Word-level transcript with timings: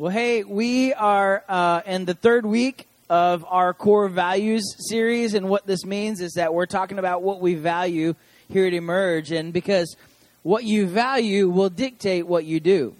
Well, 0.00 0.12
hey, 0.12 0.44
we 0.44 0.94
are 0.94 1.42
uh, 1.48 1.80
in 1.84 2.04
the 2.04 2.14
third 2.14 2.46
week 2.46 2.86
of 3.10 3.44
our 3.48 3.74
core 3.74 4.08
values 4.08 4.62
series, 4.88 5.34
and 5.34 5.48
what 5.48 5.66
this 5.66 5.84
means 5.84 6.20
is 6.20 6.34
that 6.34 6.54
we're 6.54 6.66
talking 6.66 7.00
about 7.00 7.22
what 7.22 7.40
we 7.40 7.54
value 7.54 8.14
here 8.48 8.64
at 8.64 8.74
Emerge, 8.74 9.32
and 9.32 9.52
because 9.52 9.96
what 10.44 10.62
you 10.62 10.86
value 10.86 11.48
will 11.48 11.68
dictate 11.68 12.28
what 12.28 12.44
you 12.44 12.60
do. 12.60 12.94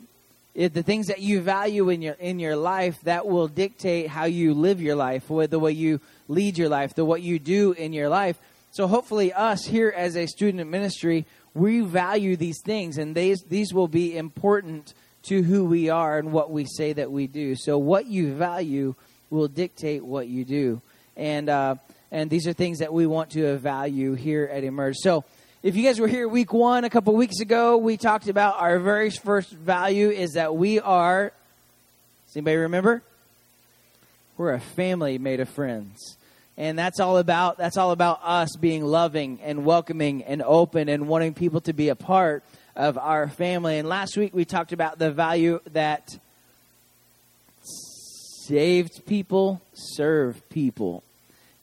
If 0.56 0.72
the 0.72 0.82
things 0.82 1.06
that 1.06 1.20
you 1.20 1.40
value 1.40 1.88
in 1.88 2.02
your 2.02 2.14
in 2.14 2.40
your 2.40 2.56
life 2.56 3.00
that 3.04 3.28
will 3.28 3.46
dictate 3.46 4.08
how 4.08 4.24
you 4.24 4.52
live 4.52 4.82
your 4.82 4.96
life, 4.96 5.28
the 5.28 5.58
way 5.60 5.70
you 5.70 6.00
lead 6.26 6.58
your 6.58 6.68
life, 6.68 6.96
the 6.96 7.04
what 7.04 7.22
you 7.22 7.38
do 7.38 7.74
in 7.74 7.92
your 7.92 8.08
life. 8.08 8.40
So 8.72 8.88
hopefully, 8.88 9.32
us 9.32 9.64
here 9.64 9.94
as 9.96 10.16
a 10.16 10.26
student 10.26 10.68
ministry, 10.68 11.26
we 11.54 11.78
value 11.78 12.34
these 12.34 12.60
things, 12.60 12.98
and 12.98 13.14
these 13.14 13.44
these 13.48 13.72
will 13.72 13.86
be 13.86 14.16
important 14.16 14.94
to 15.24 15.42
who 15.42 15.64
we 15.64 15.88
are 15.90 16.18
and 16.18 16.32
what 16.32 16.50
we 16.50 16.64
say 16.64 16.92
that 16.92 17.10
we 17.10 17.26
do. 17.26 17.54
So 17.56 17.78
what 17.78 18.06
you 18.06 18.34
value 18.34 18.94
will 19.30 19.48
dictate 19.48 20.04
what 20.04 20.28
you 20.28 20.44
do, 20.44 20.80
and 21.16 21.48
uh, 21.48 21.76
and 22.10 22.30
these 22.30 22.46
are 22.46 22.52
things 22.52 22.78
that 22.78 22.92
we 22.92 23.06
want 23.06 23.30
to 23.30 23.56
value 23.58 24.14
here 24.14 24.48
at 24.50 24.64
Emerge. 24.64 24.96
So 24.98 25.24
if 25.62 25.76
you 25.76 25.84
guys 25.84 26.00
were 26.00 26.08
here 26.08 26.28
week 26.28 26.52
one 26.52 26.84
a 26.84 26.90
couple 26.90 27.14
weeks 27.14 27.40
ago, 27.40 27.76
we 27.76 27.96
talked 27.96 28.28
about 28.28 28.60
our 28.60 28.78
very 28.78 29.10
first 29.10 29.50
value 29.50 30.10
is 30.10 30.32
that 30.32 30.54
we 30.54 30.80
are. 30.80 31.32
Does 32.26 32.36
anybody 32.36 32.56
remember? 32.56 33.02
We're 34.36 34.54
a 34.54 34.60
family 34.60 35.18
made 35.18 35.40
of 35.40 35.48
friends 35.48 36.16
and 36.58 36.76
that's 36.76 36.98
all 36.98 37.18
about 37.18 37.56
that's 37.56 37.76
all 37.76 37.92
about 37.92 38.20
us 38.22 38.56
being 38.56 38.84
loving 38.84 39.38
and 39.42 39.64
welcoming 39.64 40.24
and 40.24 40.42
open 40.42 40.88
and 40.88 41.08
wanting 41.08 41.32
people 41.32 41.60
to 41.62 41.72
be 41.72 41.88
a 41.88 41.94
part 41.94 42.44
of 42.78 42.96
our 42.96 43.28
family 43.28 43.76
and 43.76 43.88
last 43.88 44.16
week 44.16 44.32
we 44.32 44.44
talked 44.44 44.72
about 44.72 44.98
the 44.98 45.10
value 45.10 45.60
that 45.72 46.16
saved 47.60 49.04
people 49.04 49.60
serve 49.74 50.48
people 50.48 51.02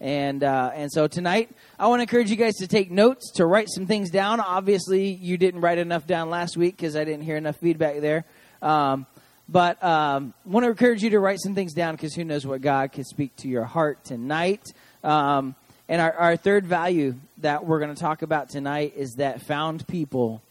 and 0.02 0.44
uh, 0.44 0.72
and 0.76 0.92
so 0.92 1.08
tonight 1.08 1.50
I 1.80 1.88
want 1.88 2.00
to 2.00 2.04
encourage 2.04 2.30
you 2.30 2.36
guys 2.36 2.56
to 2.56 2.68
take 2.68 2.92
notes 2.92 3.32
to 3.36 3.46
write 3.46 3.70
some 3.70 3.86
things 3.86 4.12
down. 4.12 4.40
Obviously, 4.40 5.08
you 5.08 5.38
didn't 5.38 5.62
write 5.62 5.78
enough 5.78 6.06
down 6.06 6.30
last 6.30 6.58
week 6.58 6.76
because 6.78 6.96
I 6.96 7.06
didn't 7.06 7.24
hear 7.24 7.38
enough 7.38 7.56
feedback 7.58 8.02
there. 8.02 8.26
Um, 8.62 9.06
but 9.48 9.82
um, 9.84 10.34
want 10.46 10.64
to 10.64 10.70
encourage 10.70 11.02
you 11.02 11.12
to 11.12 11.20
write 11.20 11.40
some 11.40 11.56
things 11.56 11.74
down 11.74 11.96
because 11.96 12.14
who 12.14 12.24
knows 12.24 12.46
what 12.46 12.62
God 12.62 12.92
can 12.92 13.04
speak 13.04 13.36
to 13.38 13.48
your 13.48 13.64
heart 13.64 14.04
tonight. 14.04 14.64
Um, 15.04 15.56
and 15.88 16.02
our, 16.02 16.14
our 16.14 16.38
third 16.38 16.66
value 16.66 17.16
that 17.40 17.66
we're 17.66 17.80
going 17.80 17.94
to 17.94 18.00
talk 18.00 18.22
about 18.22 18.50
tonight 18.50 18.94
is 18.96 19.16
that 19.18 19.42
found 19.42 19.88
people 19.88 20.42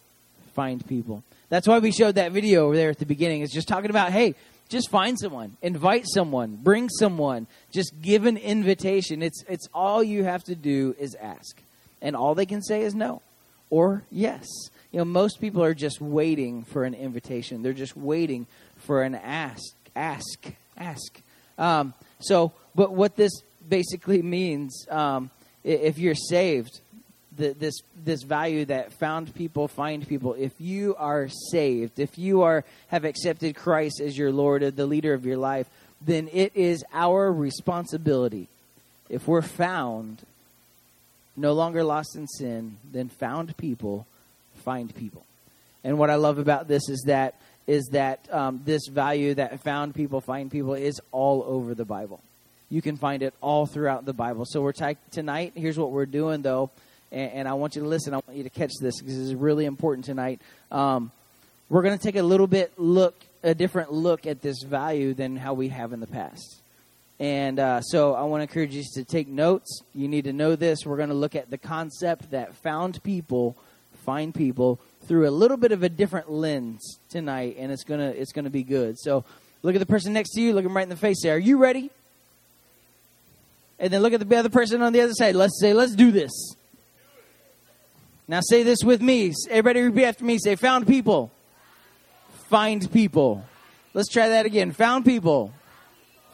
find 0.55 0.87
people. 0.87 1.23
That's 1.49 1.67
why 1.67 1.79
we 1.79 1.93
showed 1.93 2.15
that 2.17 2.33
video 2.33 2.67
over 2.67 2.77
there 2.77 2.91
at 2.91 2.99
the 2.99 3.07
beginning. 3.07 3.43
It's 3.43 3.53
just 3.53 3.69
talking 3.69 3.91
about, 3.91 4.13
hey, 4.13 4.35
just 4.69 4.91
find 4.91 5.19
someone, 5.19 5.57
invite 5.63 6.05
someone, 6.07 6.57
bring 6.57 6.89
someone, 6.89 7.47
just 7.73 7.93
give 8.01 8.25
an 8.25 8.37
invitation. 8.37 9.23
It's 9.23 9.45
it's 9.49 9.69
all 9.75 10.03
you 10.03 10.25
have 10.25 10.43
to 10.45 10.55
do 10.55 10.95
is 10.99 11.15
ask. 11.21 11.61
And 12.01 12.17
all 12.17 12.35
they 12.35 12.47
can 12.47 12.63
say 12.63 12.83
is 12.83 12.95
no 12.95 13.23
or 13.71 14.05
yes. 14.11 14.47
You 14.93 14.99
know, 14.99 15.05
most 15.05 15.41
people 15.41 15.63
are 15.65 15.75
just 15.75 16.01
waiting 16.01 16.65
for 16.65 16.85
an 16.85 16.95
invitation. 16.95 17.63
They're 17.63 17.73
just 17.73 17.97
waiting 17.97 18.47
for 18.77 19.03
an 19.03 19.15
ask, 19.15 19.75
ask, 19.97 20.53
ask. 20.77 21.21
Um, 21.59 21.95
so, 22.21 22.53
but 22.75 22.93
what 22.93 23.17
this 23.17 23.33
basically 23.69 24.23
means 24.23 24.87
um, 24.91 25.31
if 25.65 25.99
you're 25.99 26.15
saved, 26.15 26.81
the, 27.37 27.53
this 27.53 27.75
this 28.05 28.23
value 28.23 28.65
that 28.67 28.93
found 28.93 29.35
people 29.35 29.69
find 29.69 30.07
people. 30.07 30.35
If 30.35 30.53
you 30.61 30.95
are 30.97 31.29
saved, 31.51 31.99
if 31.99 32.19
you 32.19 32.43
are 32.43 32.65
have 32.89 33.05
accepted 33.05 33.57
Christ 33.57 34.01
as 34.01 34.17
your 34.17 34.33
Lord, 34.33 34.63
the 34.77 34.87
leader 34.87 35.15
of 35.15 35.27
your 35.27 35.37
life, 35.37 35.69
then 36.01 36.29
it 36.33 36.57
is 36.57 36.85
our 36.93 37.33
responsibility. 37.33 38.49
If 39.09 39.29
we're 39.29 39.43
found, 39.43 40.23
no 41.37 41.53
longer 41.53 41.85
lost 41.85 42.17
in 42.17 42.27
sin, 42.27 42.79
then 42.93 43.09
found 43.09 43.57
people 43.57 44.07
find 44.65 44.95
people. 44.95 45.25
And 45.83 45.99
what 45.99 46.11
I 46.11 46.15
love 46.15 46.39
about 46.39 46.69
this 46.69 46.89
is 46.89 47.05
that 47.07 47.35
is 47.67 47.89
that 47.93 48.21
um, 48.31 48.61
this 48.65 48.87
value 48.89 49.35
that 49.35 49.63
found 49.63 49.95
people 49.95 50.21
find 50.21 50.51
people 50.51 50.75
is 50.75 51.01
all 51.13 51.43
over 51.47 51.75
the 51.75 51.85
Bible. 51.85 52.21
You 52.71 52.83
can 52.83 52.97
find 52.97 53.23
it 53.23 53.35
all 53.41 53.67
throughout 53.67 54.05
the 54.05 54.13
Bible. 54.13 54.45
So 54.47 54.61
we're 54.61 54.73
t- 54.73 54.97
tonight. 55.11 55.53
Here's 55.55 55.79
what 55.79 55.91
we're 55.91 56.07
doing, 56.07 56.43
though, 56.43 56.71
and, 57.15 57.33
and, 57.33 57.49
I 57.49 57.55
want 57.55 57.77
you 57.77 57.83
to 57.83 57.89
listen. 57.89 58.13
I 58.13 58.17
want 58.17 58.37
you 58.37 58.43
to 58.43 58.51
catch 58.51 58.73
this 58.81 59.01
because 59.01 59.17
this 59.17 59.27
is 59.27 59.35
really 59.35 59.65
important 59.65 60.05
tonight. 60.05 60.41
Um, 60.71 61.11
we're 61.69 61.83
going 61.83 61.97
to 61.97 62.03
take 62.03 62.17
a 62.17 62.23
little 62.23 62.47
bit 62.47 62.73
look, 62.77 63.15
a 63.43 63.55
different 63.55 63.93
look 63.93 64.27
at 64.27 64.43
this 64.43 64.63
value 64.63 65.15
than 65.15 65.37
how 65.37 65.55
we 65.55 65.69
have 65.69 65.93
in 65.93 66.01
the 66.01 66.07
past. 66.07 66.61
And 67.21 67.59
uh, 67.59 67.81
so 67.81 68.15
I 68.15 68.25
want 68.25 68.41
to 68.41 68.43
encourage 68.43 68.75
you 68.75 68.83
to 68.95 69.05
take 69.05 69.29
notes. 69.29 69.81
You 69.95 70.09
need 70.09 70.25
to 70.25 70.33
know 70.33 70.57
this. 70.57 70.85
We're 70.85 70.97
going 70.97 71.09
to 71.09 71.15
look 71.15 71.35
at 71.35 71.51
the 71.51 71.59
concept 71.59 72.33
that 72.33 72.55
found 72.57 73.03
people 73.03 73.57
find 74.05 74.35
people 74.35 74.79
through 75.07 75.27
a 75.27 75.31
little 75.31 75.57
bit 75.57 75.73
of 75.73 75.83
a 75.83 75.89
different 75.89 76.31
lens 76.31 76.99
tonight, 77.09 77.57
and 77.59 77.73
it's 77.73 77.85
gonna 77.85 78.09
it's 78.09 78.33
gonna 78.33 78.51
be 78.51 78.63
good. 78.63 78.99
So 78.99 79.25
look 79.63 79.75
at 79.75 79.79
the 79.79 79.87
person 79.87 80.13
next 80.13 80.33
to 80.33 80.43
you, 80.43 80.53
look 80.53 80.65
them 80.65 80.77
right 80.77 80.83
in 80.83 80.91
the 80.91 80.97
face. 80.97 81.23
Say, 81.23 81.31
"Are 81.31 81.39
you 81.39 81.57
ready?" 81.57 81.91
and 83.79 83.93
then 83.93 84.03
look 84.03 84.13
at 84.13 84.27
the 84.27 84.37
other 84.37 84.49
person 84.49 84.83
on 84.83 84.93
the 84.93 85.01
other 85.01 85.13
side. 85.13 85.35
Let's 85.35 85.59
say, 85.61 85.73
let's 85.73 85.95
do 85.95 86.11
this. 86.11 86.31
Now 88.27 88.41
say 88.41 88.63
this 88.63 88.83
with 88.83 89.03
me. 89.03 89.33
Everybody 89.51 89.83
repeat 89.83 90.05
after 90.05 90.25
me. 90.25 90.39
Say, 90.39 90.57
found 90.57 90.87
people. 90.87 91.31
Find 92.49 92.91
people. 92.91 93.45
Let's 93.93 94.09
try 94.09 94.29
that 94.31 94.47
again. 94.47 94.73
Found 94.73 95.05
people. 95.05 95.53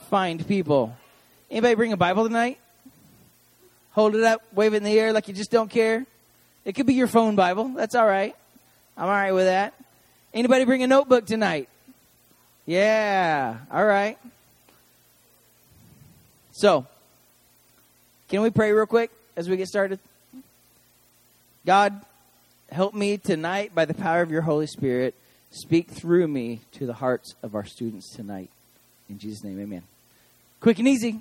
Find 0.08 0.46
people. 0.46 0.96
Anybody 1.50 1.74
bring 1.74 1.92
a 1.92 1.96
Bible 1.96 2.24
tonight? 2.24 2.58
Hold 3.92 4.14
it 4.14 4.22
up, 4.22 4.42
wave 4.52 4.72
it 4.72 4.78
in 4.78 4.84
the 4.84 4.98
air 4.98 5.12
like 5.12 5.26
you 5.26 5.34
just 5.34 5.50
don't 5.50 5.68
care. 5.68 6.06
It 6.64 6.74
could 6.74 6.86
be 6.86 6.94
your 6.94 7.08
phone 7.08 7.34
Bible. 7.34 7.68
That's 7.68 7.94
all 7.94 8.06
right. 8.06 8.36
I'm 8.96 9.04
all 9.04 9.10
right 9.10 9.32
with 9.32 9.46
that. 9.46 9.74
Anybody 10.32 10.64
bring 10.64 10.82
a 10.82 10.86
notebook 10.86 11.26
tonight? 11.26 11.68
Yeah. 12.66 13.58
All 13.70 13.84
right. 13.84 14.16
So, 16.52 16.86
can 18.28 18.42
we 18.42 18.50
pray 18.50 18.70
real 18.72 18.86
quick 18.86 19.10
as 19.36 19.48
we 19.48 19.56
get 19.56 19.66
started? 19.66 19.98
God, 21.70 22.04
help 22.72 22.94
me 22.94 23.16
tonight 23.16 23.72
by 23.76 23.84
the 23.84 23.94
power 23.94 24.22
of 24.22 24.32
your 24.32 24.42
Holy 24.42 24.66
Spirit. 24.66 25.14
Speak 25.52 25.88
through 25.88 26.26
me 26.26 26.62
to 26.72 26.84
the 26.84 26.92
hearts 26.92 27.36
of 27.44 27.54
our 27.54 27.64
students 27.64 28.12
tonight. 28.12 28.50
In 29.08 29.20
Jesus' 29.20 29.44
name, 29.44 29.60
amen. 29.60 29.84
Quick 30.58 30.80
and 30.80 30.88
easy. 30.88 31.20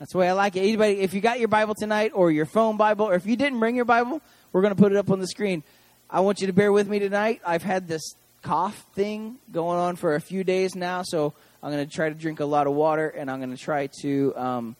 That's 0.00 0.10
the 0.10 0.18
way 0.18 0.28
I 0.28 0.32
like 0.32 0.56
it. 0.56 0.62
Anybody, 0.62 0.94
if 0.94 1.14
you 1.14 1.20
got 1.20 1.38
your 1.38 1.46
Bible 1.46 1.76
tonight 1.76 2.10
or 2.12 2.32
your 2.32 2.44
phone 2.44 2.76
Bible, 2.76 3.06
or 3.06 3.14
if 3.14 3.24
you 3.24 3.36
didn't 3.36 3.60
bring 3.60 3.76
your 3.76 3.84
Bible, 3.84 4.20
we're 4.52 4.62
going 4.62 4.74
to 4.74 4.82
put 4.82 4.90
it 4.90 4.98
up 4.98 5.08
on 5.12 5.20
the 5.20 5.28
screen. 5.28 5.62
I 6.10 6.18
want 6.18 6.40
you 6.40 6.48
to 6.48 6.52
bear 6.52 6.72
with 6.72 6.88
me 6.88 6.98
tonight. 6.98 7.40
I've 7.46 7.62
had 7.62 7.86
this 7.86 8.16
cough 8.42 8.84
thing 8.96 9.36
going 9.52 9.78
on 9.78 9.94
for 9.94 10.16
a 10.16 10.20
few 10.20 10.42
days 10.42 10.74
now, 10.74 11.02
so 11.04 11.34
I'm 11.62 11.70
going 11.70 11.86
to 11.86 11.94
try 11.94 12.08
to 12.08 12.16
drink 12.16 12.40
a 12.40 12.46
lot 12.46 12.66
of 12.66 12.72
water 12.72 13.10
and 13.10 13.30
I'm 13.30 13.38
going 13.38 13.56
to 13.56 13.62
try 13.62 13.88
to 14.02 14.34
um, 14.34 14.76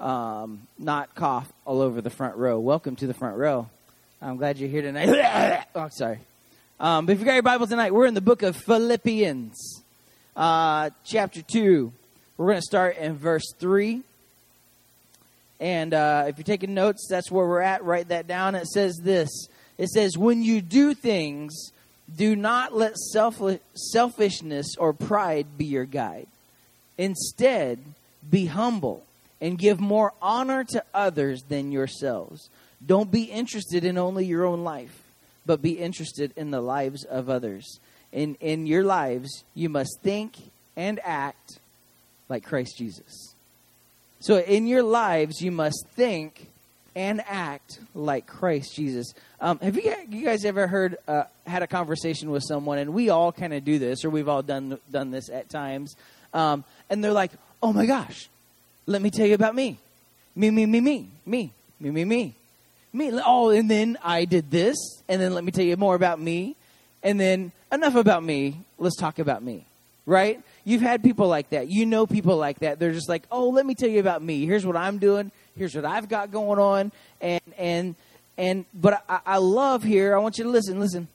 um, 0.00 0.66
not 0.76 1.14
cough 1.14 1.46
all 1.64 1.80
over 1.80 2.00
the 2.00 2.10
front 2.10 2.34
row. 2.34 2.58
Welcome 2.58 2.96
to 2.96 3.06
the 3.06 3.14
front 3.14 3.36
row. 3.36 3.68
I'm 4.20 4.38
glad 4.38 4.56
you're 4.56 4.70
here 4.70 4.82
tonight. 4.82 5.66
oh, 5.74 5.88
sorry. 5.90 6.18
Um, 6.80 7.04
but 7.04 7.12
if 7.12 7.20
you 7.20 7.26
got 7.26 7.34
your 7.34 7.42
Bible 7.42 7.66
tonight, 7.66 7.92
we're 7.92 8.06
in 8.06 8.14
the 8.14 8.22
book 8.22 8.42
of 8.42 8.56
Philippians, 8.56 9.82
uh, 10.34 10.90
chapter 11.04 11.42
2. 11.42 11.92
We're 12.38 12.46
going 12.46 12.56
to 12.56 12.62
start 12.62 12.96
in 12.96 13.16
verse 13.16 13.52
3. 13.58 14.00
And 15.60 15.92
uh, 15.92 16.24
if 16.28 16.38
you're 16.38 16.44
taking 16.44 16.72
notes, 16.72 17.06
that's 17.10 17.30
where 17.30 17.46
we're 17.46 17.60
at. 17.60 17.84
Write 17.84 18.08
that 18.08 18.26
down. 18.26 18.54
It 18.54 18.66
says 18.68 18.96
this 19.02 19.48
It 19.76 19.88
says, 19.88 20.16
When 20.16 20.42
you 20.42 20.62
do 20.62 20.94
things, 20.94 21.72
do 22.14 22.34
not 22.34 22.74
let 22.74 22.96
self- 22.96 23.60
selfishness 23.74 24.76
or 24.78 24.94
pride 24.94 25.58
be 25.58 25.66
your 25.66 25.84
guide. 25.84 26.26
Instead, 26.96 27.80
be 28.30 28.46
humble 28.46 29.04
and 29.42 29.58
give 29.58 29.78
more 29.78 30.14
honor 30.22 30.64
to 30.64 30.82
others 30.94 31.42
than 31.42 31.70
yourselves. 31.70 32.48
Don't 32.84 33.10
be 33.10 33.24
interested 33.24 33.84
in 33.84 33.98
only 33.98 34.26
your 34.26 34.44
own 34.44 34.64
life, 34.64 35.02
but 35.44 35.62
be 35.62 35.78
interested 35.78 36.32
in 36.36 36.50
the 36.50 36.60
lives 36.60 37.04
of 37.04 37.30
others. 37.30 37.80
In, 38.12 38.36
in 38.40 38.66
your 38.66 38.84
lives, 38.84 39.44
you 39.54 39.68
must 39.68 40.00
think 40.02 40.36
and 40.76 41.00
act 41.02 41.58
like 42.28 42.44
Christ 42.44 42.76
Jesus. 42.76 43.34
So, 44.20 44.38
in 44.38 44.66
your 44.66 44.82
lives, 44.82 45.40
you 45.40 45.52
must 45.52 45.86
think 45.94 46.48
and 46.94 47.22
act 47.28 47.78
like 47.94 48.26
Christ 48.26 48.74
Jesus. 48.74 49.12
Um, 49.40 49.58
have 49.58 49.76
you, 49.76 49.94
you 50.08 50.24
guys 50.24 50.44
ever 50.44 50.66
heard, 50.66 50.96
uh, 51.06 51.24
had 51.46 51.62
a 51.62 51.66
conversation 51.66 52.30
with 52.30 52.42
someone, 52.42 52.78
and 52.78 52.94
we 52.94 53.10
all 53.10 53.30
kind 53.30 53.52
of 53.52 53.64
do 53.64 53.78
this, 53.78 54.04
or 54.04 54.10
we've 54.10 54.28
all 54.28 54.42
done 54.42 54.78
done 54.90 55.10
this 55.10 55.28
at 55.28 55.50
times, 55.50 55.94
um, 56.32 56.64
and 56.88 57.04
they're 57.04 57.12
like, 57.12 57.32
"Oh 57.62 57.72
my 57.72 57.84
gosh, 57.84 58.28
let 58.86 59.02
me 59.02 59.10
tell 59.10 59.26
you 59.26 59.34
about 59.34 59.54
me. 59.54 59.78
Me, 60.34 60.50
me, 60.50 60.64
me, 60.64 60.80
me, 60.80 61.08
me, 61.26 61.50
me, 61.78 61.90
me, 61.90 62.04
me. 62.04 62.34
Me. 62.92 63.10
Oh, 63.24 63.50
and 63.50 63.70
then 63.70 63.98
I 64.02 64.24
did 64.24 64.50
this, 64.50 64.76
and 65.08 65.20
then 65.20 65.34
let 65.34 65.44
me 65.44 65.52
tell 65.52 65.64
you 65.64 65.76
more 65.76 65.94
about 65.94 66.20
me, 66.20 66.56
and 67.02 67.20
then 67.20 67.52
enough 67.70 67.94
about 67.94 68.22
me. 68.22 68.60
Let's 68.78 68.96
talk 68.96 69.18
about 69.18 69.42
me. 69.42 69.66
right? 70.06 70.40
You've 70.64 70.82
had 70.82 71.02
people 71.02 71.28
like 71.28 71.50
that. 71.50 71.68
You 71.68 71.84
know 71.86 72.06
people 72.06 72.36
like 72.36 72.60
that. 72.60 72.78
They're 72.78 72.92
just 72.92 73.08
like, 73.08 73.24
"Oh, 73.30 73.50
let 73.50 73.66
me 73.66 73.74
tell 73.74 73.88
you 73.88 74.00
about 74.00 74.22
me. 74.22 74.46
Here's 74.46 74.64
what 74.64 74.76
I'm 74.76 74.98
doing. 74.98 75.30
Here's 75.56 75.74
what 75.74 75.84
I've 75.84 76.08
got 76.08 76.30
going 76.30 76.58
on." 76.58 76.92
And 77.20 77.42
and 77.58 77.94
and 78.38 78.64
but 78.74 79.04
I, 79.08 79.20
I 79.26 79.36
love 79.38 79.82
here. 79.82 80.14
I 80.16 80.18
want 80.18 80.38
you 80.38 80.44
to 80.44 80.50
listen. 80.50 80.80
Listen. 80.80 81.08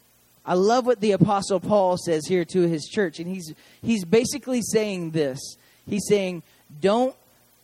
I 0.44 0.56
love 0.56 0.88
what 0.88 1.00
the 1.02 1.12
apostle 1.12 1.60
Paul 1.60 1.98
says 1.98 2.26
here 2.26 2.44
to 2.46 2.62
his 2.68 2.88
church 2.88 3.20
and 3.20 3.30
he's 3.30 3.54
he's 3.84 4.04
basically 4.04 4.62
saying 4.64 5.12
this. 5.12 5.40
He's 5.88 6.06
saying, 6.08 6.44
"Don't 6.82 7.16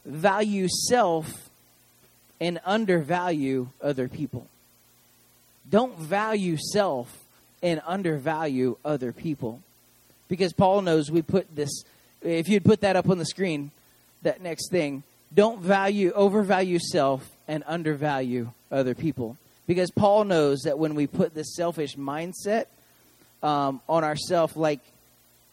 value 0.06 0.68
self 0.90 1.47
and 2.40 2.60
undervalue 2.66 3.70
other 3.82 4.08
people." 4.08 4.48
Don't 5.70 5.98
value 5.98 6.58
self 6.58 7.26
and 7.62 7.82
undervalue 7.86 8.78
other 8.86 9.12
people. 9.12 9.60
Because 10.28 10.54
Paul 10.54 10.82
knows 10.82 11.10
we 11.10 11.22
put 11.22 11.54
this, 11.56 11.84
if 12.22 12.48
you'd 12.48 12.66
put 12.66 12.82
that 12.82 12.96
up 12.96 13.10
on 13.10 13.18
the 13.18 13.26
screen, 13.26 13.72
that 14.24 14.42
next 14.42 14.70
thing, 14.70 15.04
don't 15.34 15.62
value, 15.62 16.12
overvalue 16.14 16.80
self 16.80 17.30
and 17.48 17.64
undervalue 17.68 18.52
other 18.72 18.96
people. 18.96 19.38
Because 19.68 19.92
Paul 19.92 20.24
knows 20.26 20.62
that 20.62 20.80
when 20.80 20.96
we 20.96 21.08
put 21.08 21.34
this 21.34 21.56
selfish 21.56 21.96
mindset 21.96 22.66
um, 23.44 23.82
on 23.90 24.04
ourselves, 24.04 24.56
like 24.56 24.80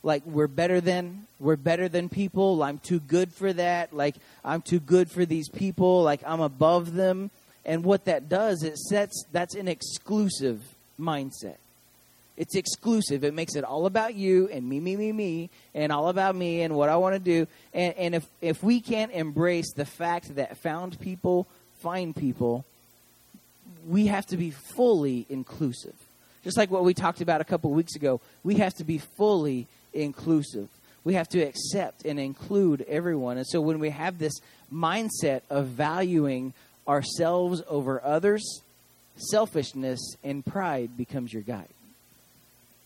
like 0.04 0.22
we're 0.26 0.46
better 0.46 0.80
than 0.80 1.26
we're 1.40 1.56
better 1.56 1.88
than 1.88 2.08
people 2.08 2.62
i'm 2.62 2.78
too 2.78 3.00
good 3.00 3.32
for 3.32 3.52
that 3.52 3.92
like 3.92 4.14
i'm 4.44 4.62
too 4.62 4.78
good 4.78 5.10
for 5.10 5.24
these 5.24 5.48
people 5.48 6.02
like 6.02 6.20
i'm 6.24 6.40
above 6.40 6.94
them 6.94 7.30
and 7.64 7.82
what 7.82 8.04
that 8.04 8.28
does 8.28 8.62
it 8.62 8.78
sets 8.78 9.24
that's 9.32 9.54
an 9.54 9.66
exclusive 9.66 10.62
mindset 11.00 11.56
it's 12.36 12.56
exclusive. 12.56 13.22
It 13.22 13.32
makes 13.32 13.54
it 13.54 13.62
all 13.62 13.86
about 13.86 14.14
you 14.14 14.48
and 14.48 14.68
me, 14.68 14.80
me, 14.80 14.96
me, 14.96 15.12
me, 15.12 15.50
and 15.74 15.92
all 15.92 16.08
about 16.08 16.34
me 16.34 16.62
and 16.62 16.74
what 16.74 16.88
I 16.88 16.96
want 16.96 17.14
to 17.14 17.20
do. 17.20 17.46
And, 17.72 17.94
and 17.94 18.14
if, 18.16 18.26
if 18.40 18.62
we 18.62 18.80
can't 18.80 19.12
embrace 19.12 19.72
the 19.72 19.84
fact 19.84 20.34
that 20.34 20.56
found 20.58 20.98
people 20.98 21.46
find 21.80 22.14
people, 22.14 22.64
we 23.86 24.06
have 24.06 24.26
to 24.26 24.36
be 24.36 24.50
fully 24.50 25.26
inclusive. 25.28 25.94
Just 26.42 26.56
like 26.56 26.70
what 26.70 26.82
we 26.82 26.92
talked 26.92 27.20
about 27.20 27.40
a 27.40 27.44
couple 27.44 27.70
weeks 27.70 27.94
ago, 27.94 28.20
we 28.42 28.56
have 28.56 28.74
to 28.74 28.84
be 28.84 28.98
fully 28.98 29.68
inclusive. 29.94 30.68
We 31.04 31.14
have 31.14 31.28
to 31.30 31.40
accept 31.42 32.04
and 32.04 32.18
include 32.18 32.82
everyone. 32.88 33.36
And 33.36 33.46
so 33.46 33.60
when 33.60 33.78
we 33.78 33.90
have 33.90 34.18
this 34.18 34.34
mindset 34.72 35.42
of 35.50 35.66
valuing 35.68 36.54
ourselves 36.88 37.62
over 37.68 38.02
others, 38.02 38.62
selfishness 39.16 40.16
and 40.24 40.44
pride 40.44 40.96
becomes 40.96 41.32
your 41.32 41.42
guide. 41.42 41.68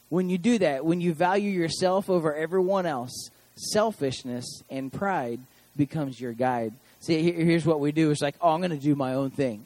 When 0.08 0.30
you 0.30 0.38
do 0.38 0.58
that, 0.58 0.84
when 0.84 1.00
you 1.00 1.12
value 1.12 1.50
yourself 1.50 2.08
over 2.08 2.34
everyone 2.34 2.86
else, 2.86 3.30
selfishness 3.56 4.62
and 4.70 4.92
pride 4.92 5.40
becomes 5.76 6.20
your 6.20 6.32
guide. 6.32 6.72
See, 7.00 7.30
here's 7.30 7.64
what 7.64 7.78
we 7.78 7.92
do. 7.92 8.10
It's 8.10 8.22
like, 8.22 8.34
oh, 8.40 8.50
I'm 8.50 8.60
going 8.60 8.70
to 8.70 8.76
do 8.76 8.94
my 8.94 9.14
own 9.14 9.30
thing. 9.30 9.64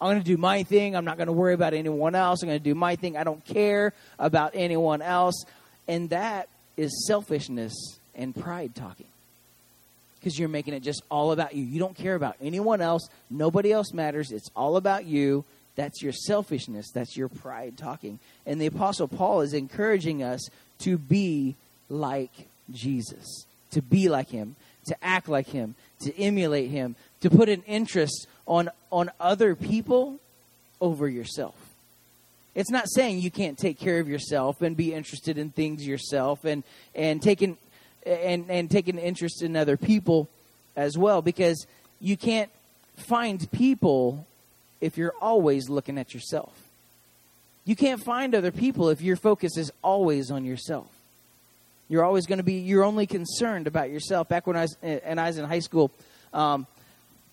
I'm 0.00 0.08
going 0.10 0.18
to 0.18 0.24
do 0.24 0.36
my 0.36 0.64
thing. 0.64 0.96
I'm 0.96 1.04
not 1.04 1.16
going 1.16 1.28
to 1.28 1.32
worry 1.32 1.54
about 1.54 1.74
anyone 1.74 2.16
else. 2.16 2.42
I'm 2.42 2.48
going 2.48 2.58
to 2.58 2.64
do 2.64 2.74
my 2.74 2.96
thing. 2.96 3.16
I 3.16 3.22
don't 3.22 3.44
care 3.44 3.92
about 4.18 4.52
anyone 4.54 5.00
else. 5.00 5.44
And 5.86 6.10
that 6.10 6.48
is 6.76 7.06
selfishness 7.06 7.72
and 8.14 8.34
pride 8.34 8.74
talking. 8.74 9.06
Because 10.18 10.38
you're 10.38 10.48
making 10.48 10.74
it 10.74 10.82
just 10.82 11.02
all 11.10 11.32
about 11.32 11.54
you. 11.54 11.64
You 11.64 11.80
don't 11.80 11.96
care 11.96 12.14
about 12.14 12.36
anyone 12.40 12.80
else. 12.80 13.08
Nobody 13.28 13.72
else 13.72 13.92
matters. 13.92 14.30
It's 14.30 14.50
all 14.54 14.76
about 14.76 15.04
you. 15.04 15.44
That's 15.74 16.02
your 16.02 16.12
selfishness. 16.12 16.90
That's 16.92 17.16
your 17.16 17.28
pride 17.28 17.76
talking. 17.76 18.18
And 18.46 18.60
the 18.60 18.66
Apostle 18.66 19.08
Paul 19.08 19.40
is 19.40 19.52
encouraging 19.52 20.22
us 20.22 20.40
to 20.80 20.98
be 20.98 21.56
like 21.88 22.48
Jesus, 22.70 23.46
to 23.72 23.82
be 23.82 24.08
like 24.08 24.28
him, 24.28 24.56
to 24.86 24.96
act 25.02 25.28
like 25.28 25.48
him, 25.48 25.74
to 26.00 26.16
emulate 26.16 26.70
him, 26.70 26.94
to 27.20 27.30
put 27.30 27.48
an 27.48 27.62
interest 27.66 28.26
on, 28.46 28.70
on 28.90 29.10
other 29.18 29.54
people 29.54 30.18
over 30.80 31.08
yourself. 31.08 31.54
It's 32.54 32.70
not 32.70 32.84
saying 32.90 33.20
you 33.20 33.30
can't 33.30 33.58
take 33.58 33.78
care 33.78 33.98
of 33.98 34.08
yourself 34.08 34.60
and 34.60 34.76
be 34.76 34.92
interested 34.92 35.38
in 35.38 35.50
things 35.50 35.86
yourself 35.86 36.44
and, 36.44 36.62
and 36.94 37.22
taking 37.22 37.56
and, 38.04 38.50
and 38.50 38.70
take 38.70 38.88
an 38.88 38.98
interest 38.98 39.42
in 39.42 39.56
other 39.56 39.76
people 39.76 40.28
as 40.76 40.98
well 40.98 41.22
because 41.22 41.66
you 42.00 42.16
can't 42.16 42.50
find 42.96 43.50
people 43.52 44.26
if 44.80 44.98
you're 44.98 45.14
always 45.20 45.68
looking 45.68 45.98
at 45.98 46.12
yourself. 46.12 46.52
You 47.64 47.76
can't 47.76 48.02
find 48.02 48.34
other 48.34 48.50
people 48.50 48.88
if 48.88 49.00
your 49.00 49.16
focus 49.16 49.56
is 49.56 49.72
always 49.82 50.30
on 50.30 50.44
yourself. 50.44 50.88
You're 51.88 52.04
always 52.04 52.26
going 52.26 52.38
to 52.38 52.44
be, 52.44 52.54
you're 52.54 52.84
only 52.84 53.06
concerned 53.06 53.66
about 53.66 53.90
yourself. 53.90 54.28
Back 54.28 54.46
when 54.46 54.56
I 54.56 54.62
was, 54.62 54.76
and 54.82 55.20
I 55.20 55.28
was 55.28 55.38
in 55.38 55.44
high 55.44 55.60
school, 55.60 55.92
um, 56.32 56.66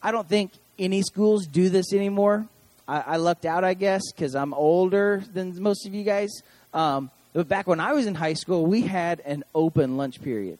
I 0.03 0.11
don't 0.11 0.27
think 0.27 0.51
any 0.77 1.01
schools 1.01 1.47
do 1.47 1.69
this 1.69 1.93
anymore. 1.93 2.45
I, 2.89 3.03
I 3.05 3.15
lucked 3.17 3.45
out, 3.45 3.63
I 3.63 3.75
guess, 3.75 4.01
because 4.11 4.35
I'm 4.35 4.53
older 4.53 5.23
than 5.33 5.61
most 5.61 5.85
of 5.85 5.93
you 5.93 6.03
guys. 6.03 6.41
Um, 6.73 7.11
but 7.33 7.47
back 7.47 7.67
when 7.67 7.79
I 7.79 7.93
was 7.93 8.07
in 8.07 8.15
high 8.15 8.33
school, 8.33 8.65
we 8.65 8.81
had 8.81 9.19
an 9.21 9.43
open 9.53 9.95
lunch 9.95 10.21
period, 10.21 10.57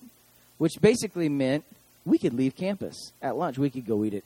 which 0.59 0.73
basically 0.79 1.27
meant 1.27 1.65
we 2.05 2.19
could 2.19 2.33
leave 2.33 2.55
campus 2.55 3.11
at 3.21 3.35
lunch. 3.35 3.57
We 3.57 3.71
could 3.71 3.87
go 3.87 4.03
eat 4.05 4.13
at 4.13 4.23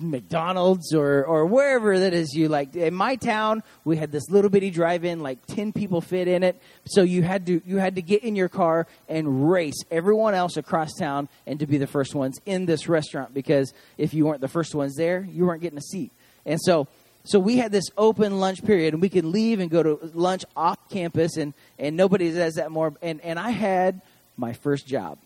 McDonald's 0.00 0.92
or, 0.92 1.24
or 1.24 1.46
wherever 1.46 1.96
that 2.00 2.12
is 2.12 2.34
you 2.34 2.48
like. 2.48 2.74
In 2.74 2.94
my 2.94 3.14
town, 3.14 3.62
we 3.84 3.96
had 3.96 4.10
this 4.10 4.28
little 4.28 4.50
bitty 4.50 4.70
drive-in, 4.70 5.20
like 5.20 5.38
ten 5.46 5.72
people 5.72 6.00
fit 6.00 6.26
in 6.26 6.42
it. 6.42 6.60
So 6.84 7.02
you 7.02 7.22
had 7.22 7.46
to 7.46 7.62
you 7.64 7.76
had 7.76 7.94
to 7.94 8.02
get 8.02 8.24
in 8.24 8.34
your 8.34 8.48
car 8.48 8.88
and 9.08 9.52
race 9.52 9.80
everyone 9.88 10.34
else 10.34 10.56
across 10.56 10.92
town 10.94 11.28
and 11.46 11.60
to 11.60 11.66
be 11.68 11.78
the 11.78 11.86
first 11.86 12.16
ones 12.16 12.40
in 12.44 12.66
this 12.66 12.88
restaurant 12.88 13.32
because 13.32 13.72
if 13.98 14.14
you 14.14 14.26
weren't 14.26 14.40
the 14.40 14.48
first 14.48 14.74
ones 14.74 14.96
there, 14.96 15.24
you 15.30 15.46
weren't 15.46 15.62
getting 15.62 15.78
a 15.78 15.82
seat. 15.82 16.10
And 16.44 16.60
so 16.60 16.88
so 17.24 17.38
we 17.38 17.56
had 17.56 17.72
this 17.72 17.86
open 17.96 18.38
lunch 18.38 18.64
period 18.64 18.94
and 18.94 19.00
we 19.00 19.08
could 19.08 19.24
leave 19.24 19.60
and 19.60 19.70
go 19.70 19.82
to 19.82 20.10
lunch 20.14 20.44
off 20.56 20.78
campus 20.90 21.36
and, 21.36 21.54
and 21.78 21.96
nobody 21.96 22.30
does 22.30 22.54
that 22.54 22.70
more 22.70 22.92
and, 23.02 23.20
and 23.22 23.38
I 23.38 23.50
had 23.50 24.00
my 24.36 24.52
first 24.52 24.86
job 24.86 25.18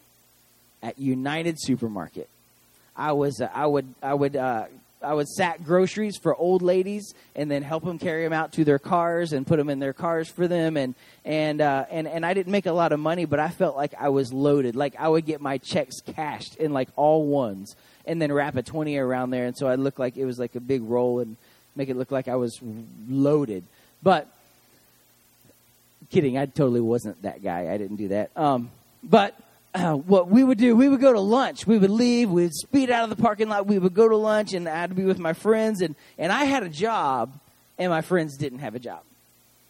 at 0.83 0.99
United 0.99 1.61
Supermarket. 1.61 2.29
I 2.97 3.13
was 3.13 3.41
uh, 3.41 3.49
I 3.55 3.67
would 3.67 3.95
I 4.03 4.15
would 4.15 4.37
uh, 4.37 4.67
I 5.03 5.15
would 5.15 5.29
sack 5.29 5.63
groceries 5.65 6.17
for 6.17 6.35
old 6.35 6.63
ladies 6.63 7.15
and 7.37 7.51
then 7.51 7.63
help 7.63 7.85
them 7.85 7.99
carry 7.99 8.25
them 8.25 8.33
out 8.33 8.53
to 8.55 8.65
their 8.65 8.81
cars 8.81 9.33
and 9.33 9.47
put 9.47 9.57
them 9.57 9.71
in 9.71 9.79
their 9.79 9.93
cars 9.93 10.29
for 10.29 10.49
them 10.49 10.77
and 10.77 10.95
and 11.25 11.61
uh, 11.61 11.87
and 11.91 12.09
and 12.09 12.27
I 12.27 12.35
didn't 12.35 12.53
make 12.53 12.67
a 12.67 12.73
lot 12.73 12.93
of 12.93 13.01
money, 13.01 13.25
but 13.25 13.39
I 13.39 13.49
felt 13.49 13.77
like 13.77 13.95
I 13.99 14.09
was 14.09 14.33
loaded. 14.33 14.75
Like 14.77 14.97
I 14.99 15.09
would 15.09 15.27
get 15.27 15.41
my 15.41 15.59
checks 15.59 16.01
cashed 16.01 16.57
in 16.57 16.73
like 16.73 16.89
all 16.97 17.27
ones 17.27 17.77
and 18.05 18.21
then 18.21 18.33
wrap 18.33 18.57
a 18.57 18.63
twenty 18.63 18.97
around 18.97 19.31
there, 19.31 19.47
and 19.47 19.57
so 19.57 19.69
I 19.69 19.77
looked 19.77 19.99
like 19.99 20.17
it 20.17 20.25
was 20.25 20.39
like 20.39 20.55
a 20.57 20.61
big 20.61 20.83
roll 20.83 21.21
and 21.21 21.37
make 21.79 21.89
it 21.89 21.97
look 21.97 22.11
like 22.11 22.29
I 22.29 22.37
was 22.37 22.59
loaded. 23.09 23.65
But 24.03 24.27
kidding, 26.11 26.37
I 26.37 26.47
totally 26.47 26.81
wasn't 26.81 27.23
that 27.23 27.43
guy. 27.43 27.73
I 27.73 27.79
didn't 27.79 27.97
do 27.97 28.09
that. 28.09 28.31
Um, 28.37 28.71
but 29.03 29.35
uh, 29.75 29.95
what 29.95 30.29
we 30.29 30.43
would 30.43 30.59
do, 30.59 30.75
we 30.75 30.89
would 30.89 31.01
go 31.01 31.13
to 31.13 31.21
lunch. 31.21 31.67
We 31.67 31.79
would 31.79 31.91
leave, 31.91 32.31
we'd 32.31 32.53
speed 32.53 32.91
out 32.91 33.05
of 33.05 33.11
the 33.11 33.23
parking 33.23 33.49
lot, 33.49 33.67
we 33.67 33.79
would 33.79 33.95
go 33.95 34.09
to 34.09 34.17
lunch, 34.17 34.55
and 34.55 34.69
I'd 34.69 34.97
be 34.97 35.05
with 35.05 35.19
my 35.19 35.33
friends. 35.33 35.81
And, 35.81 35.95
and 36.19 36.33
I 36.33 36.45
had 36.45 36.65
a 36.65 36.69
job, 36.69 37.33
and 37.79 37.91
my 37.91 38.01
friends 38.03 38.37
didn't 38.37 38.59
have 38.59 38.75
a 38.75 38.81
job. 38.81 39.03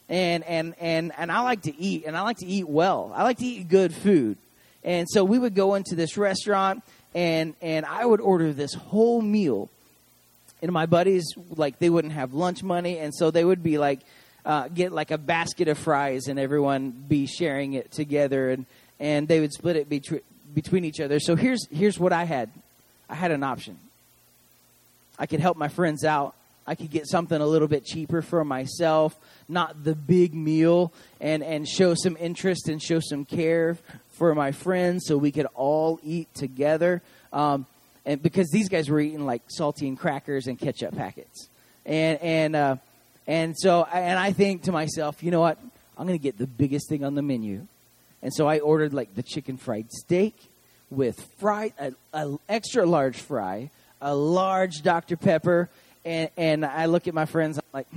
And, 0.08 0.42
and, 0.44 0.74
and, 0.80 1.12
and 1.18 1.30
I 1.30 1.40
like 1.42 1.62
to 1.62 1.78
eat, 1.78 2.04
and 2.06 2.16
I 2.16 2.22
like 2.22 2.38
to 2.38 2.46
eat 2.46 2.66
well. 2.66 3.12
I 3.14 3.22
like 3.24 3.38
to 3.38 3.44
eat 3.44 3.68
good 3.68 3.92
food. 3.92 4.38
And 4.82 5.06
so 5.10 5.24
we 5.24 5.38
would 5.38 5.54
go 5.54 5.74
into 5.74 5.94
this 5.94 6.16
restaurant, 6.16 6.82
and, 7.14 7.54
and 7.60 7.84
I 7.84 8.06
would 8.06 8.20
order 8.20 8.54
this 8.54 8.72
whole 8.72 9.20
meal. 9.20 9.68
And 10.60 10.72
my 10.72 10.86
buddies, 10.86 11.24
like, 11.50 11.78
they 11.78 11.90
wouldn't 11.90 12.14
have 12.14 12.34
lunch 12.34 12.62
money, 12.62 12.98
and 12.98 13.14
so 13.14 13.30
they 13.30 13.44
would 13.44 13.62
be 13.62 13.78
like, 13.78 14.00
uh, 14.44 14.68
get 14.68 14.92
like 14.92 15.10
a 15.10 15.18
basket 15.18 15.68
of 15.68 15.78
fries, 15.78 16.26
and 16.26 16.38
everyone 16.38 16.90
be 16.90 17.26
sharing 17.26 17.74
it 17.74 17.92
together. 17.92 18.50
And, 18.50 18.66
and 18.98 19.28
they 19.28 19.40
would 19.40 19.52
split 19.52 19.76
it 19.76 19.88
between 19.88 20.20
between 20.54 20.84
each 20.84 21.00
other. 21.00 21.20
So 21.20 21.36
here's 21.36 21.66
here's 21.70 21.98
what 21.98 22.12
I 22.12 22.24
had. 22.24 22.50
I 23.08 23.14
had 23.14 23.30
an 23.30 23.42
option. 23.42 23.78
I 25.18 25.26
could 25.26 25.40
help 25.40 25.56
my 25.56 25.68
friends 25.68 26.04
out. 26.04 26.34
I 26.66 26.74
could 26.74 26.90
get 26.90 27.08
something 27.08 27.40
a 27.40 27.46
little 27.46 27.68
bit 27.68 27.84
cheaper 27.84 28.20
for 28.20 28.44
myself, 28.44 29.16
not 29.48 29.84
the 29.84 29.94
big 29.94 30.34
meal, 30.34 30.92
and 31.20 31.42
and 31.42 31.66
show 31.66 31.94
some 31.94 32.16
interest 32.18 32.68
and 32.68 32.82
show 32.82 33.00
some 33.00 33.24
care 33.24 33.78
for 34.12 34.34
my 34.34 34.52
friends, 34.52 35.04
so 35.06 35.16
we 35.16 35.30
could 35.30 35.46
all 35.54 36.00
eat 36.02 36.32
together. 36.34 37.02
Um, 37.32 37.66
and 38.08 38.20
because 38.20 38.48
these 38.50 38.68
guys 38.68 38.88
were 38.88 38.98
eating 38.98 39.24
like 39.24 39.42
saltine 39.56 39.96
crackers 39.96 40.48
and 40.48 40.58
ketchup 40.58 40.96
packets, 40.96 41.48
and 41.86 42.20
and 42.20 42.56
uh, 42.56 42.76
and 43.28 43.54
so 43.56 43.84
and 43.84 44.18
I 44.18 44.32
think 44.32 44.64
to 44.64 44.72
myself, 44.72 45.22
you 45.22 45.30
know 45.30 45.40
what? 45.40 45.58
I'm 45.96 46.06
going 46.06 46.18
to 46.18 46.22
get 46.22 46.38
the 46.38 46.46
biggest 46.46 46.88
thing 46.88 47.04
on 47.04 47.14
the 47.14 47.22
menu 47.22 47.66
and 48.22 48.34
so 48.34 48.46
I 48.48 48.58
ordered 48.58 48.92
like 48.92 49.14
the 49.14 49.22
chicken 49.22 49.56
fried 49.56 49.90
steak 49.92 50.34
with 50.90 51.20
fried, 51.38 51.72
an 52.12 52.38
extra 52.48 52.86
large 52.86 53.16
fry, 53.16 53.70
a 54.00 54.14
large 54.14 54.82
Dr. 54.82 55.16
Pepper, 55.16 55.68
and, 56.04 56.30
and 56.36 56.64
I 56.64 56.86
look 56.86 57.06
at 57.08 57.14
my 57.14 57.26
friends, 57.26 57.58
I'm 57.58 57.64
like, 57.72 57.88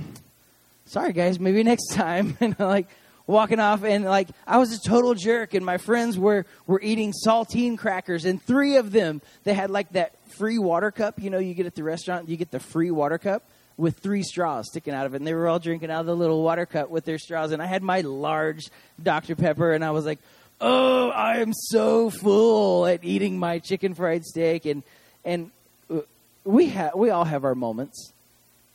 sorry 0.86 1.12
guys, 1.12 1.40
maybe 1.40 1.62
next 1.62 1.92
time. 1.92 2.36
And 2.40 2.54
I'm 2.58 2.68
like, 2.68 2.88
walking 3.26 3.60
off 3.60 3.84
and 3.84 4.04
like 4.04 4.28
I 4.46 4.58
was 4.58 4.72
a 4.72 4.80
total 4.80 5.14
jerk 5.14 5.54
and 5.54 5.64
my 5.64 5.78
friends 5.78 6.18
were 6.18 6.44
were 6.66 6.80
eating 6.82 7.12
saltine 7.26 7.78
crackers 7.78 8.24
and 8.24 8.42
three 8.42 8.76
of 8.76 8.92
them 8.92 9.22
they 9.44 9.54
had 9.54 9.70
like 9.70 9.90
that 9.92 10.12
free 10.38 10.58
water 10.58 10.90
cup, 10.90 11.20
you 11.20 11.30
know, 11.30 11.38
you 11.38 11.54
get 11.54 11.66
at 11.66 11.74
the 11.74 11.84
restaurant, 11.84 12.28
you 12.28 12.36
get 12.36 12.50
the 12.50 12.60
free 12.60 12.90
water 12.90 13.18
cup 13.18 13.42
with 13.76 13.98
three 13.98 14.22
straws 14.22 14.68
sticking 14.68 14.94
out 14.94 15.06
of 15.06 15.14
it 15.14 15.18
and 15.18 15.26
they 15.26 15.34
were 15.34 15.48
all 15.48 15.58
drinking 15.58 15.90
out 15.90 16.00
of 16.00 16.06
the 16.06 16.16
little 16.16 16.42
water 16.42 16.66
cup 16.66 16.90
with 16.90 17.04
their 17.04 17.18
straws 17.18 17.52
and 17.52 17.62
I 17.62 17.66
had 17.66 17.82
my 17.82 18.00
large 18.00 18.62
Dr 19.02 19.36
Pepper 19.36 19.72
and 19.72 19.84
I 19.84 19.90
was 19.90 20.04
like, 20.04 20.18
"Oh, 20.60 21.10
I 21.10 21.38
am 21.38 21.52
so 21.52 22.10
full 22.10 22.86
at 22.86 23.04
eating 23.04 23.38
my 23.38 23.58
chicken 23.58 23.94
fried 23.94 24.24
steak 24.24 24.66
and 24.66 24.82
and 25.24 25.50
uh, 25.90 26.00
we 26.44 26.68
have 26.70 26.94
we 26.94 27.10
all 27.10 27.24
have 27.24 27.44
our 27.44 27.54
moments. 27.54 28.12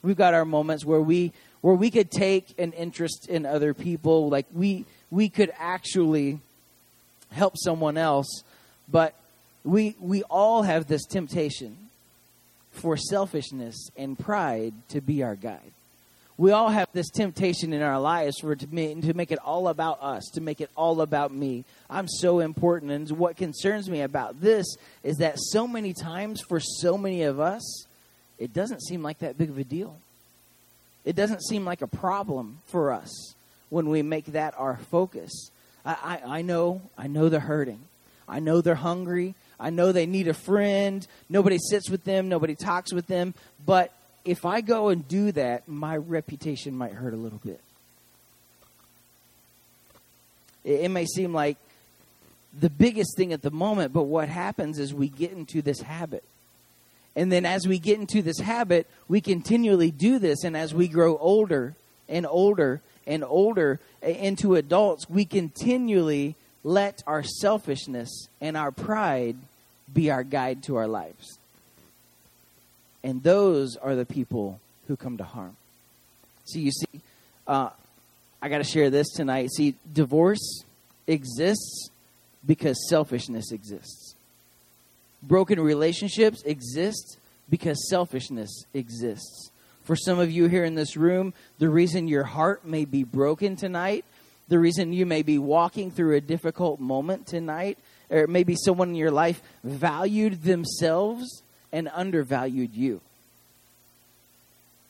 We've 0.02 0.18
got 0.18 0.34
our 0.34 0.46
moments 0.46 0.86
where 0.86 1.02
we 1.02 1.34
where 1.62 1.76
we 1.76 1.92
could 1.92 2.12
take 2.12 2.58
an 2.60 2.74
interest 2.74 3.28
in 3.30 3.46
other 3.46 3.74
people, 3.74 4.30
like 4.30 4.46
we 4.54 4.86
we 5.10 5.30
could 5.30 5.52
actually 5.58 6.40
help 7.32 7.56
someone 7.58 7.98
else, 7.98 8.44
but 8.90 9.14
we 9.64 9.96
we 10.00 10.24
all 10.24 10.64
have 10.64 10.88
this 10.88 11.06
temptation 11.06 11.78
for 12.72 12.96
selfishness 12.96 13.90
and 13.98 14.18
pride 14.18 14.74
to 14.90 15.02
be 15.02 15.24
our 15.24 15.36
guide. 15.36 15.72
We 16.38 16.52
all 16.52 16.70
have 16.70 16.88
this 16.94 17.10
temptation 17.10 17.74
in 17.74 17.82
our 17.82 18.00
lives 18.00 18.38
for 18.40 18.56
to 18.56 18.68
make, 18.72 19.02
to 19.02 19.16
make 19.16 19.32
it 19.32 19.40
all 19.40 19.68
about 19.70 20.04
us, 20.04 20.30
to 20.36 20.42
make 20.42 20.62
it 20.62 20.70
all 20.76 21.02
about 21.02 21.34
me. 21.34 21.66
I'm 21.90 22.08
so 22.08 22.40
important, 22.40 22.92
and 22.92 23.10
what 23.18 23.38
concerns 23.38 23.90
me 23.90 24.02
about 24.02 24.40
this 24.40 24.68
is 25.02 25.18
that 25.18 25.40
so 25.40 25.68
many 25.68 25.94
times 25.94 26.42
for 26.48 26.60
so 26.60 26.96
many 26.96 27.24
of 27.24 27.40
us, 27.40 27.88
it 28.38 28.54
doesn't 28.54 28.84
seem 28.84 29.02
like 29.02 29.18
that 29.20 29.40
big 29.40 29.50
of 29.50 29.58
a 29.58 29.64
deal. 29.64 29.98
It 31.08 31.16
doesn't 31.16 31.42
seem 31.42 31.64
like 31.64 31.82
a 31.82 31.88
problem 31.88 32.60
for 32.66 32.92
us 32.92 33.34
when 33.70 33.88
we 33.88 34.02
make 34.02 34.26
that 34.26 34.54
our 34.58 34.76
focus. 34.92 35.52
I, 35.86 36.20
I, 36.26 36.40
I 36.40 36.42
know, 36.42 36.82
I 36.98 37.08
know 37.08 37.30
they're 37.30 37.40
hurting. 37.40 37.80
I 38.28 38.42
know 38.42 38.60
they're 38.60 38.76
hungry. 38.76 39.34
I 39.58 39.70
know 39.70 39.94
they 39.94 40.06
need 40.06 40.28
a 40.28 40.34
friend. 40.34 41.08
Nobody 41.30 41.60
sits 41.60 41.90
with 41.90 42.04
them. 42.04 42.28
Nobody 42.28 42.56
talks 42.56 42.92
with 42.92 43.08
them. 43.08 43.36
But 43.66 43.94
if 44.26 44.44
I 44.44 44.60
go 44.60 44.90
and 44.90 45.08
do 45.08 45.32
that, 45.32 45.66
my 45.66 45.96
reputation 45.96 46.76
might 46.76 46.92
hurt 46.92 47.14
a 47.14 47.18
little 47.18 47.40
bit. 47.40 47.62
It, 50.66 50.82
it 50.82 50.90
may 50.90 51.06
seem 51.06 51.34
like 51.34 51.56
the 52.60 52.70
biggest 52.70 53.16
thing 53.16 53.32
at 53.32 53.42
the 53.42 53.52
moment, 53.52 53.94
but 53.94 54.04
what 54.04 54.28
happens 54.28 54.78
is 54.78 54.94
we 54.94 55.08
get 55.08 55.32
into 55.32 55.62
this 55.62 55.80
habit 55.80 56.26
and 57.18 57.32
then 57.32 57.48
as 57.48 57.68
we 57.68 57.80
get 57.80 58.00
into 58.00 58.22
this 58.22 58.40
habit, 58.40 58.86
we 59.08 59.22
continually 59.22 59.90
do 59.90 60.20
this. 60.20 60.44
And 60.44 60.56
as 60.56 60.72
we 60.72 60.88
grow 60.88 61.18
older 61.18 61.74
and 62.08 62.28
older 62.28 62.80
and 63.08 63.24
older 63.24 63.80
into 64.04 64.54
adults, 64.54 65.10
we 65.10 65.26
continually 65.26 66.36
let 66.64 67.02
our 67.08 67.24
selfishness 67.24 68.28
and 68.40 68.56
our 68.56 68.72
pride 68.72 69.36
be 69.92 70.12
our 70.12 70.24
guide 70.24 70.62
to 70.64 70.76
our 70.76 70.88
lives. 70.88 71.40
And 73.04 73.24
those 73.24 73.78
are 73.78 73.96
the 73.96 74.06
people 74.06 74.60
who 74.88 74.96
come 74.96 75.18
to 75.18 75.24
harm. 75.24 75.58
See, 76.46 76.60
you 76.60 76.72
see, 76.72 77.02
uh, 77.48 77.72
I 78.44 78.50
got 78.50 78.60
to 78.60 78.64
share 78.64 78.92
this 78.92 79.10
tonight. 79.10 79.50
See, 79.50 79.74
divorce 79.92 80.64
exists 81.08 81.90
because 82.46 82.88
selfishness 82.88 83.52
exists. 83.52 84.14
Broken 85.28 85.60
relationships 85.60 86.42
exist 86.44 87.18
because 87.50 87.90
selfishness 87.90 88.64
exists. 88.74 89.52
For 89.84 89.96
some 89.96 90.20
of 90.20 90.32
you 90.32 90.48
here 90.48 90.64
in 90.64 90.76
this 90.76 90.96
room, 90.96 91.34
the 91.60 91.70
reason 91.70 92.08
your 92.08 92.24
heart 92.24 92.66
may 92.66 92.86
be 92.86 93.04
broken 93.04 93.58
tonight, 93.58 94.06
the 94.48 94.58
reason 94.58 94.94
you 94.94 95.06
may 95.06 95.24
be 95.24 95.38
walking 95.38 95.92
through 95.92 96.16
a 96.16 96.22
difficult 96.22 96.80
moment 96.80 97.28
tonight, 97.28 97.78
or 98.10 98.26
maybe 98.28 98.56
someone 98.56 98.90
in 98.90 98.96
your 98.96 99.12
life 99.12 99.42
valued 99.66 100.44
themselves 100.44 101.44
and 101.74 101.90
undervalued 101.94 102.74
you. 102.74 103.02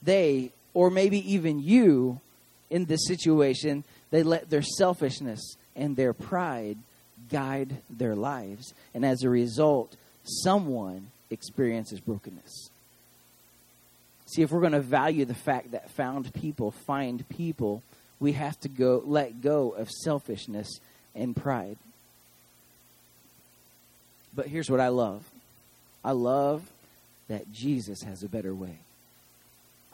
They, 0.04 0.52
or 0.76 0.92
maybe 0.92 1.34
even 1.34 1.60
you, 1.60 2.22
in 2.70 2.86
this 2.86 3.08
situation, 3.08 3.84
they 4.12 4.22
let 4.22 4.52
their 4.52 4.62
selfishness 4.62 5.58
and 5.76 5.96
their 5.96 6.14
pride 6.14 6.78
guide 7.32 7.78
their 7.90 8.16
lives. 8.16 8.76
And 8.94 9.04
as 9.04 9.24
a 9.24 9.30
result, 9.30 9.96
someone 10.28 11.08
experiences 11.30 12.00
brokenness. 12.00 12.70
See, 14.28 14.42
if 14.42 14.52
we're 14.52 14.62
going 14.62 14.74
to 14.74 14.82
value 14.82 15.26
the 15.26 15.34
fact 15.34 15.72
that 15.72 15.90
found 15.92 16.34
people 16.34 16.72
find 16.72 17.28
people, 17.30 17.82
we 18.20 18.34
have 18.34 18.60
to 18.62 18.70
go 18.70 19.02
let 19.06 19.42
go 19.42 19.70
of 19.70 19.90
selfishness 19.90 20.80
and 21.16 21.36
pride. 21.36 21.78
But 24.36 24.48
here's 24.48 24.70
what 24.70 24.80
I 24.80 24.90
love. 24.90 25.24
I 26.04 26.12
love 26.12 26.62
that 27.28 27.52
Jesus 27.52 28.02
has 28.04 28.24
a 28.24 28.30
better 28.30 28.54
way. 28.54 28.78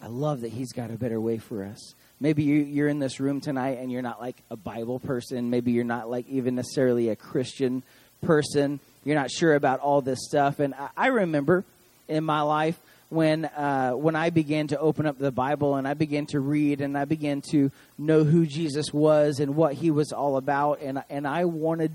I 0.02 0.08
love 0.08 0.42
that 0.42 0.52
he's 0.52 0.74
got 0.74 0.92
a 0.92 0.98
better 0.98 1.20
way 1.22 1.38
for 1.38 1.64
us. 1.64 1.94
Maybe 2.20 2.44
you're 2.44 2.88
in 2.88 3.00
this 3.00 3.20
room 3.20 3.40
tonight 3.40 3.80
and 3.80 3.92
you're 3.92 4.02
not 4.02 4.20
like 4.20 4.36
a 4.50 4.56
Bible 4.56 5.00
person. 5.00 5.50
Maybe 5.50 5.72
you're 5.72 5.84
not 5.84 6.10
like 6.10 6.28
even 6.30 6.56
necessarily 6.56 7.10
a 7.10 7.16
Christian 7.16 7.84
person 8.22 8.80
you're 9.04 9.16
not 9.16 9.32
sure 9.32 9.56
about 9.56 9.80
all 9.80 10.02
this 10.02 10.20
stuff. 10.24 10.60
And 10.60 10.74
I, 10.96 11.08
remember 11.08 11.64
in 12.08 12.24
my 12.24 12.42
life 12.42 12.80
when 13.10 13.46
uh, 13.46 13.92
when 13.92 14.16
I 14.16 14.30
began 14.30 14.68
to 14.68 14.80
open 14.80 15.06
up 15.06 15.18
the 15.18 15.32
Bible 15.32 15.76
and 15.76 15.88
I 15.88 15.94
began 15.94 16.26
to 16.28 16.40
read 16.40 16.82
and 16.82 16.98
I 16.98 17.06
began 17.06 17.42
to 17.52 17.72
know 17.98 18.24
who 18.24 18.46
Jesus 18.46 18.94
was 18.94 19.40
and 19.40 19.56
what 19.56 19.74
he 19.74 19.92
was 19.92 20.12
all 20.12 20.38
about, 20.38 20.80
and 20.82 21.04
and 21.10 21.28
I 21.28 21.46
wanted 21.46 21.92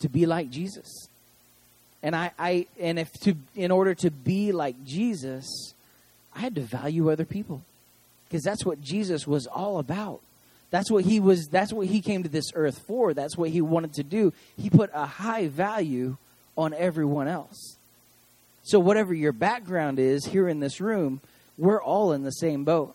to 0.00 0.08
be 0.08 0.26
like 0.26 0.50
Jesus. 0.50 1.08
And 2.02 2.16
I, 2.16 2.32
I 2.38 2.66
and 2.80 2.98
if 2.98 3.12
to 3.20 3.34
in 3.54 3.70
order 3.70 3.94
to 3.96 4.10
be 4.10 4.52
like 4.52 4.84
Jesus, 4.84 5.74
I 6.34 6.40
had 6.40 6.54
to 6.54 6.62
value 6.62 7.10
other 7.10 7.24
people 7.24 7.62
because 8.28 8.42
that's 8.42 8.64
what 8.64 8.80
Jesus 8.80 9.26
was 9.26 9.46
all 9.46 9.78
about. 9.78 10.20
That's 10.70 10.90
what 10.90 11.04
he 11.04 11.20
was. 11.20 11.48
That's 11.48 11.72
what 11.72 11.86
he 11.86 12.00
came 12.00 12.22
to 12.22 12.30
this 12.30 12.50
earth 12.54 12.78
for. 12.86 13.12
That's 13.12 13.36
what 13.36 13.50
he 13.50 13.60
wanted 13.60 13.92
to 13.94 14.02
do. 14.02 14.32
He 14.56 14.70
put 14.70 14.90
a 14.94 15.04
high 15.04 15.48
value 15.48 16.16
on 16.56 16.74
everyone 16.74 17.28
else. 17.28 17.76
So, 18.64 18.78
whatever 18.78 19.12
your 19.12 19.32
background 19.32 19.98
is 19.98 20.24
here 20.24 20.48
in 20.48 20.60
this 20.60 20.80
room, 20.80 21.20
we're 21.58 21.82
all 21.82 22.12
in 22.12 22.22
the 22.22 22.30
same 22.30 22.64
boat. 22.64 22.94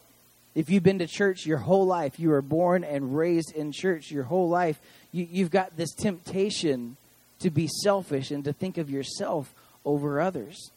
If 0.55 0.69
you've 0.69 0.83
been 0.83 0.99
to 0.99 1.07
church 1.07 1.45
your 1.45 1.59
whole 1.59 1.85
life, 1.85 2.19
you 2.19 2.29
were 2.29 2.41
born 2.41 2.83
and 2.83 3.15
raised 3.15 3.53
in 3.53 3.71
church 3.71 4.09
your 4.09 4.23
whole 4.23 4.49
life, 4.49 4.79
you, 5.11 5.27
you've 5.29 5.51
got 5.51 5.77
this 5.77 5.93
temptation 5.93 6.97
to 7.39 7.49
be 7.49 7.67
selfish 7.67 8.31
and 8.31 8.43
to 8.45 8.53
think 8.53 8.77
of 8.77 8.89
yourself 8.89 9.53
over 9.85 10.19
others. 10.19 10.71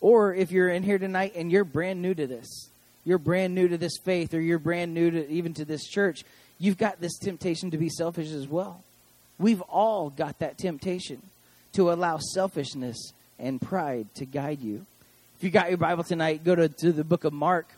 Or 0.00 0.34
if 0.34 0.52
you're 0.52 0.68
in 0.68 0.82
here 0.82 0.98
tonight 0.98 1.32
and 1.34 1.50
you're 1.50 1.64
brand 1.64 2.02
new 2.02 2.14
to 2.14 2.26
this, 2.26 2.68
you're 3.04 3.18
brand 3.18 3.54
new 3.54 3.68
to 3.68 3.78
this 3.78 3.98
faith, 4.04 4.34
or 4.34 4.40
you're 4.40 4.58
brand 4.58 4.92
new 4.92 5.10
to 5.10 5.28
even 5.28 5.54
to 5.54 5.64
this 5.64 5.86
church, 5.86 6.24
you've 6.58 6.78
got 6.78 7.00
this 7.00 7.18
temptation 7.18 7.70
to 7.70 7.78
be 7.78 7.88
selfish 7.88 8.30
as 8.30 8.46
well. 8.46 8.82
We've 9.38 9.62
all 9.62 10.10
got 10.10 10.38
that 10.38 10.58
temptation 10.58 11.22
to 11.76 11.92
allow 11.92 12.18
selfishness 12.18 13.12
and 13.38 13.60
pride 13.60 14.06
to 14.14 14.24
guide 14.24 14.60
you. 14.60 14.86
If 15.36 15.44
you 15.44 15.50
got 15.50 15.68
your 15.68 15.76
Bible 15.76 16.04
tonight, 16.04 16.42
go 16.42 16.54
to, 16.54 16.68
to 16.68 16.92
the 16.92 17.04
book 17.04 17.24
of 17.24 17.34
Mark, 17.34 17.68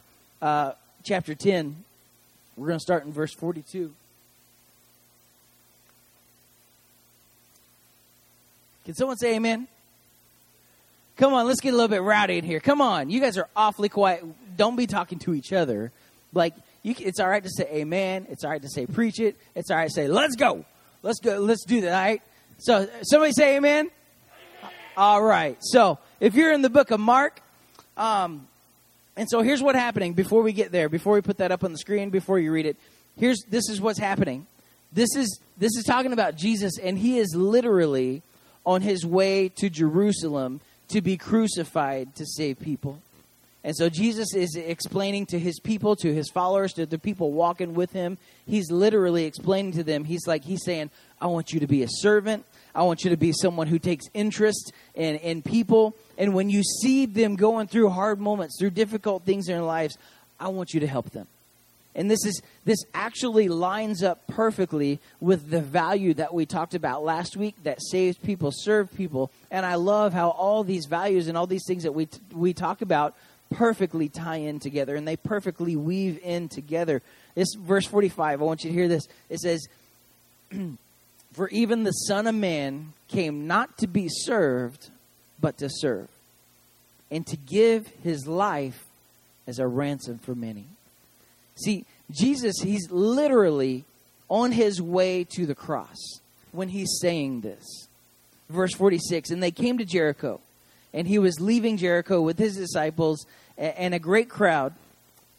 uh, 0.40 0.72
chapter 1.02 1.34
10. 1.34 1.84
We're 2.56 2.68
going 2.68 2.78
to 2.78 2.82
start 2.82 3.04
in 3.04 3.12
verse 3.12 3.34
42. 3.34 3.92
Can 8.84 8.94
someone 8.94 9.16
say 9.16 9.34
amen? 9.34 9.66
Come 11.16 11.34
on, 11.34 11.48
let's 11.48 11.60
get 11.60 11.70
a 11.70 11.76
little 11.76 11.88
bit 11.88 12.00
rowdy 12.02 12.38
in 12.38 12.44
here. 12.44 12.60
Come 12.60 12.80
on, 12.80 13.10
you 13.10 13.20
guys 13.20 13.36
are 13.36 13.48
awfully 13.56 13.88
quiet. 13.88 14.24
Don't 14.56 14.76
be 14.76 14.86
talking 14.86 15.18
to 15.20 15.34
each 15.34 15.52
other. 15.52 15.90
Like, 16.32 16.54
you, 16.84 16.94
it's 17.00 17.18
all 17.18 17.28
right 17.28 17.42
to 17.42 17.50
say 17.50 17.68
amen. 17.70 18.28
It's 18.30 18.44
all 18.44 18.50
right 18.50 18.62
to 18.62 18.68
say 18.68 18.86
preach 18.86 19.18
it. 19.18 19.36
It's 19.56 19.72
all 19.72 19.76
right 19.76 19.88
to 19.88 19.92
say, 19.92 20.06
let's 20.06 20.36
go. 20.36 20.64
Let's 21.02 21.18
go. 21.18 21.40
Let's 21.40 21.64
do 21.64 21.80
that, 21.80 21.92
all 21.92 22.00
right? 22.00 22.22
So 22.58 22.88
somebody 23.02 23.32
say 23.32 23.56
amen. 23.56 23.90
All 24.96 25.22
right. 25.22 25.56
So 25.60 25.98
if 26.20 26.34
you're 26.34 26.52
in 26.52 26.62
the 26.62 26.70
book 26.70 26.90
of 26.90 26.98
Mark, 26.98 27.40
um, 27.96 28.48
and 29.16 29.28
so 29.28 29.42
here's 29.42 29.62
what's 29.62 29.78
happening 29.78 30.12
before 30.12 30.42
we 30.42 30.52
get 30.52 30.72
there, 30.72 30.88
before 30.88 31.14
we 31.14 31.20
put 31.20 31.38
that 31.38 31.52
up 31.52 31.64
on 31.64 31.72
the 31.72 31.78
screen, 31.78 32.10
before 32.10 32.38
you 32.38 32.52
read 32.52 32.66
it. 32.66 32.76
Here's 33.16 33.42
this 33.48 33.68
is 33.68 33.80
what's 33.80 33.98
happening. 33.98 34.46
This 34.92 35.14
is 35.16 35.40
this 35.56 35.76
is 35.76 35.84
talking 35.84 36.12
about 36.12 36.36
Jesus, 36.36 36.78
and 36.78 36.98
he 36.98 37.18
is 37.18 37.34
literally 37.34 38.22
on 38.64 38.82
his 38.82 39.04
way 39.04 39.48
to 39.56 39.70
Jerusalem 39.70 40.60
to 40.88 41.00
be 41.00 41.16
crucified 41.16 42.14
to 42.16 42.26
save 42.26 42.60
people. 42.60 43.00
And 43.64 43.76
so 43.76 43.88
Jesus 43.88 44.34
is 44.34 44.54
explaining 44.54 45.26
to 45.26 45.38
his 45.38 45.58
people, 45.58 45.96
to 45.96 46.14
his 46.14 46.30
followers, 46.30 46.72
to 46.74 46.86
the 46.86 46.98
people 46.98 47.32
walking 47.32 47.74
with 47.74 47.92
him. 47.92 48.18
He's 48.46 48.70
literally 48.70 49.24
explaining 49.24 49.72
to 49.72 49.82
them. 49.82 50.04
He's 50.04 50.26
like, 50.26 50.44
he's 50.44 50.64
saying, 50.64 50.90
I 51.20 51.26
want 51.26 51.52
you 51.52 51.60
to 51.60 51.66
be 51.66 51.82
a 51.82 51.88
servant. 51.88 52.44
I 52.74 52.82
want 52.82 53.02
you 53.02 53.10
to 53.10 53.16
be 53.16 53.32
someone 53.32 53.66
who 53.66 53.78
takes 53.78 54.06
interest 54.14 54.72
in, 54.94 55.16
in 55.16 55.42
people. 55.42 55.96
And 56.16 56.34
when 56.34 56.48
you 56.48 56.62
see 56.62 57.06
them 57.06 57.34
going 57.34 57.66
through 57.66 57.88
hard 57.90 58.20
moments, 58.20 58.56
through 58.58 58.70
difficult 58.70 59.24
things 59.24 59.48
in 59.48 59.56
their 59.56 59.64
lives, 59.64 59.98
I 60.38 60.48
want 60.48 60.72
you 60.72 60.80
to 60.80 60.86
help 60.86 61.10
them. 61.10 61.26
And 61.94 62.08
this 62.08 62.24
is 62.24 62.40
this 62.64 62.78
actually 62.94 63.48
lines 63.48 64.04
up 64.04 64.24
perfectly 64.28 65.00
with 65.20 65.50
the 65.50 65.60
value 65.60 66.14
that 66.14 66.32
we 66.32 66.46
talked 66.46 66.74
about 66.74 67.02
last 67.02 67.36
week 67.36 67.56
that 67.64 67.82
saves 67.82 68.16
people, 68.16 68.52
serve 68.54 68.94
people. 68.94 69.32
And 69.50 69.66
I 69.66 69.74
love 69.74 70.12
how 70.12 70.30
all 70.30 70.62
these 70.62 70.86
values 70.86 71.26
and 71.26 71.36
all 71.36 71.48
these 71.48 71.64
things 71.66 71.82
that 71.82 71.92
we 71.92 72.06
we 72.32 72.52
talk 72.52 72.82
about 72.82 73.16
perfectly 73.50 74.08
tie 74.08 74.36
in 74.36 74.60
together 74.60 74.96
and 74.96 75.06
they 75.06 75.16
perfectly 75.16 75.76
weave 75.76 76.20
in 76.22 76.48
together. 76.48 77.02
This 77.34 77.54
verse 77.54 77.86
45, 77.86 78.40
I 78.40 78.44
want 78.44 78.64
you 78.64 78.70
to 78.70 78.74
hear 78.74 78.88
this. 78.88 79.08
It 79.28 79.40
says 79.40 79.66
For 81.32 81.48
even 81.50 81.84
the 81.84 81.92
son 81.92 82.26
of 82.26 82.34
man 82.34 82.94
came 83.06 83.46
not 83.46 83.78
to 83.78 83.86
be 83.86 84.08
served, 84.08 84.90
but 85.40 85.58
to 85.58 85.68
serve, 85.70 86.08
and 87.10 87.26
to 87.26 87.36
give 87.36 87.86
his 88.02 88.26
life 88.26 88.84
as 89.46 89.58
a 89.58 89.66
ransom 89.66 90.18
for 90.18 90.34
many. 90.34 90.64
See, 91.64 91.84
Jesus, 92.10 92.56
he's 92.62 92.90
literally 92.90 93.84
on 94.28 94.52
his 94.52 94.80
way 94.80 95.24
to 95.36 95.46
the 95.46 95.54
cross 95.54 96.20
when 96.52 96.68
he's 96.70 96.98
saying 97.00 97.42
this. 97.42 97.88
Verse 98.48 98.74
46 98.74 99.30
And 99.30 99.42
they 99.42 99.50
came 99.50 99.78
to 99.78 99.84
Jericho, 99.84 100.40
and 100.92 101.06
he 101.06 101.18
was 101.18 101.40
leaving 101.40 101.76
Jericho 101.76 102.20
with 102.20 102.38
his 102.38 102.56
disciples 102.56 103.26
and 103.56 103.94
a 103.94 103.98
great 103.98 104.28
crowd. 104.28 104.74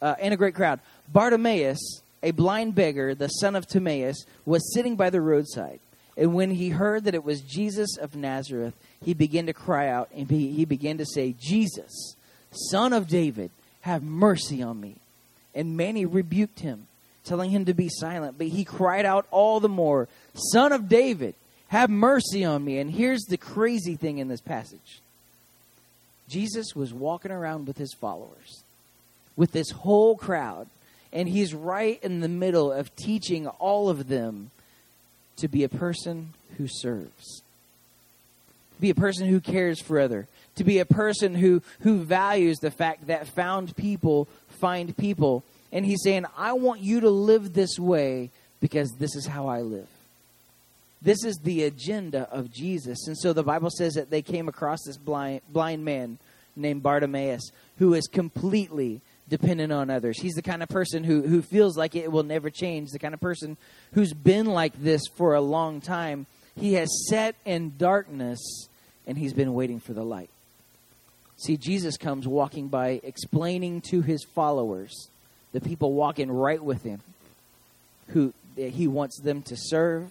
Uh, 0.02 0.14
and 0.18 0.32
a 0.32 0.36
great 0.36 0.54
crowd. 0.54 0.80
Bartimaeus, 1.12 2.00
a 2.22 2.30
blind 2.30 2.74
beggar, 2.74 3.14
the 3.14 3.28
son 3.28 3.54
of 3.54 3.66
Timaeus, 3.66 4.24
was 4.46 4.72
sitting 4.72 4.96
by 4.96 5.10
the 5.10 5.20
roadside. 5.20 5.78
And 6.16 6.34
when 6.34 6.50
he 6.50 6.70
heard 6.70 7.04
that 7.04 7.14
it 7.14 7.24
was 7.24 7.42
Jesus 7.42 7.96
of 7.98 8.16
Nazareth, 8.16 8.74
he 9.04 9.14
began 9.14 9.46
to 9.46 9.52
cry 9.52 9.88
out 9.88 10.08
and 10.14 10.30
he 10.30 10.64
began 10.64 10.98
to 10.98 11.06
say, 11.06 11.34
Jesus, 11.38 12.16
son 12.50 12.92
of 12.92 13.08
David, 13.08 13.50
have 13.82 14.02
mercy 14.02 14.62
on 14.62 14.80
me. 14.80 14.96
And 15.54 15.76
many 15.76 16.04
rebuked 16.04 16.60
him, 16.60 16.86
telling 17.24 17.50
him 17.50 17.64
to 17.64 17.74
be 17.74 17.88
silent. 17.88 18.38
But 18.38 18.48
he 18.48 18.64
cried 18.64 19.04
out 19.04 19.26
all 19.30 19.60
the 19.60 19.68
more, 19.68 20.08
Son 20.34 20.72
of 20.72 20.88
David, 20.88 21.34
have 21.68 21.90
mercy 21.90 22.44
on 22.44 22.64
me. 22.64 22.78
And 22.78 22.90
here's 22.90 23.22
the 23.22 23.36
crazy 23.36 23.96
thing 23.96 24.18
in 24.18 24.28
this 24.28 24.40
passage 24.40 25.00
Jesus 26.30 26.74
was 26.74 26.94
walking 26.94 27.32
around 27.32 27.66
with 27.66 27.76
his 27.76 27.92
followers, 27.92 28.62
with 29.36 29.52
this 29.52 29.70
whole 29.70 30.16
crowd, 30.16 30.68
and 31.12 31.28
he's 31.28 31.52
right 31.52 31.98
in 32.02 32.20
the 32.20 32.28
middle 32.28 32.72
of 32.72 32.94
teaching 32.94 33.48
all 33.48 33.88
of 33.88 34.08
them 34.08 34.50
to 35.36 35.48
be 35.48 35.64
a 35.64 35.68
person 35.68 36.32
who 36.56 36.68
serves, 36.68 37.42
be 38.80 38.90
a 38.90 38.94
person 38.94 39.26
who 39.26 39.40
cares 39.40 39.80
for 39.80 39.98
other, 39.98 40.28
to 40.56 40.64
be 40.64 40.78
a 40.78 40.84
person 40.84 41.34
who 41.34 41.62
who 41.80 41.98
values 41.98 42.58
the 42.58 42.70
fact 42.70 43.06
that 43.08 43.26
found 43.26 43.74
people 43.76 44.28
find 44.60 44.96
people. 44.96 45.42
And 45.72 45.86
he's 45.86 46.02
saying, 46.02 46.26
I 46.36 46.52
want 46.52 46.80
you 46.80 47.00
to 47.00 47.10
live 47.10 47.54
this 47.54 47.78
way 47.78 48.30
because 48.60 48.90
this 48.98 49.16
is 49.16 49.26
how 49.26 49.48
I 49.48 49.60
live. 49.60 49.86
This 51.02 51.24
is 51.24 51.38
the 51.38 51.64
agenda 51.64 52.28
of 52.30 52.52
Jesus. 52.52 53.06
And 53.06 53.16
so 53.16 53.32
the 53.32 53.42
Bible 53.42 53.70
says 53.70 53.94
that 53.94 54.10
they 54.10 54.22
came 54.22 54.48
across 54.48 54.80
this 54.84 54.98
blind, 54.98 55.40
blind 55.48 55.84
man 55.84 56.18
named 56.56 56.82
Bartimaeus 56.82 57.50
who 57.78 57.94
is 57.94 58.06
completely 58.06 59.00
dependent 59.28 59.72
on 59.72 59.88
others. 59.88 60.20
He's 60.20 60.34
the 60.34 60.42
kind 60.42 60.62
of 60.62 60.68
person 60.68 61.04
who, 61.04 61.22
who 61.22 61.40
feels 61.40 61.76
like 61.76 61.94
it 61.94 62.12
will 62.12 62.24
never 62.24 62.50
change, 62.50 62.90
the 62.90 62.98
kind 62.98 63.14
of 63.14 63.20
person 63.20 63.56
who's 63.94 64.12
been 64.12 64.46
like 64.46 64.74
this 64.82 65.02
for 65.16 65.34
a 65.34 65.40
long 65.40 65.80
time. 65.80 66.26
He 66.56 66.74
has 66.74 66.88
sat 67.08 67.34
in 67.46 67.74
darkness 67.78 68.68
and 69.06 69.16
he's 69.16 69.32
been 69.32 69.54
waiting 69.54 69.80
for 69.80 69.94
the 69.94 70.04
light. 70.04 70.28
See, 71.38 71.56
Jesus 71.56 71.96
comes 71.96 72.28
walking 72.28 72.68
by 72.68 73.00
explaining 73.02 73.80
to 73.82 74.02
his 74.02 74.22
followers, 74.34 75.08
the 75.52 75.60
people 75.60 75.94
walking 75.94 76.30
right 76.30 76.62
with 76.62 76.82
him, 76.82 77.00
who 78.08 78.34
he 78.56 78.86
wants 78.86 79.18
them 79.20 79.40
to 79.42 79.56
serve 79.56 80.10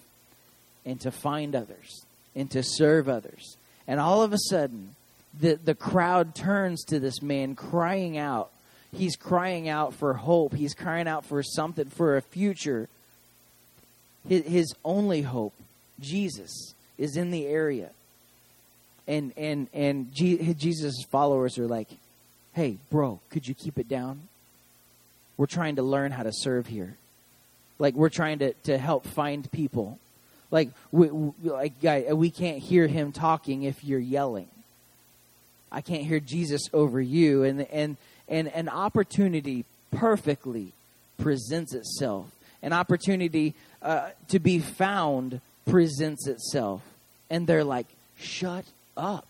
and 0.84 1.00
to 1.00 1.10
find 1.10 1.54
others 1.54 2.04
and 2.34 2.50
to 2.50 2.62
serve 2.62 3.08
others. 3.08 3.56
And 3.86 4.00
all 4.00 4.22
of 4.22 4.32
a 4.32 4.38
sudden, 4.38 4.94
the, 5.38 5.54
the 5.62 5.74
crowd 5.74 6.34
turns 6.34 6.84
to 6.84 6.98
this 6.98 7.22
man 7.22 7.54
crying 7.54 8.18
out. 8.18 8.50
He's 8.92 9.16
crying 9.16 9.68
out 9.68 9.94
for 9.94 10.14
hope. 10.14 10.54
He's 10.54 10.74
crying 10.74 11.06
out 11.08 11.24
for 11.24 11.42
something, 11.42 11.86
for 11.86 12.16
a 12.16 12.22
future. 12.22 12.88
His, 14.28 14.44
his 14.44 14.74
only 14.84 15.22
hope, 15.22 15.54
Jesus, 16.00 16.74
is 16.98 17.16
in 17.16 17.30
the 17.30 17.46
area 17.46 17.90
and 19.10 19.32
and 19.36 19.66
and 19.74 20.14
Jesus' 20.14 21.02
followers 21.10 21.58
are 21.58 21.66
like, 21.66 21.88
"Hey, 22.54 22.78
bro, 22.90 23.18
could 23.30 23.48
you 23.48 23.54
keep 23.54 23.76
it 23.76 23.88
down? 23.88 24.28
We're 25.36 25.46
trying 25.46 25.76
to 25.76 25.82
learn 25.82 26.12
how 26.12 26.22
to 26.22 26.32
serve 26.32 26.68
here. 26.68 26.94
Like 27.80 27.94
we're 27.94 28.08
trying 28.08 28.38
to 28.38 28.52
to 28.64 28.78
help 28.78 29.04
find 29.04 29.50
people. 29.50 29.98
Like 30.50 30.70
we, 30.90 31.10
we 31.10 31.50
like 31.50 31.80
guy, 31.80 32.12
we 32.12 32.30
can't 32.30 32.58
hear 32.58 32.86
him 32.86 33.12
talking 33.12 33.62
if 33.62 33.84
you're 33.84 34.00
yelling. 34.00 34.48
I 35.70 35.80
can't 35.80 36.02
hear 36.02 36.18
Jesus 36.20 36.62
over 36.72 37.00
you 37.00 37.44
and 37.44 37.62
and 37.62 37.96
and 38.28 38.48
an 38.48 38.68
opportunity 38.68 39.64
perfectly 39.90 40.72
presents 41.18 41.74
itself. 41.74 42.30
An 42.62 42.72
opportunity 42.72 43.54
uh, 43.82 44.10
to 44.28 44.38
be 44.38 44.58
found 44.58 45.40
presents 45.66 46.26
itself. 46.26 46.82
And 47.30 47.46
they're 47.46 47.64
like, 47.64 47.86
shut 48.18 48.64
up. 48.96 49.26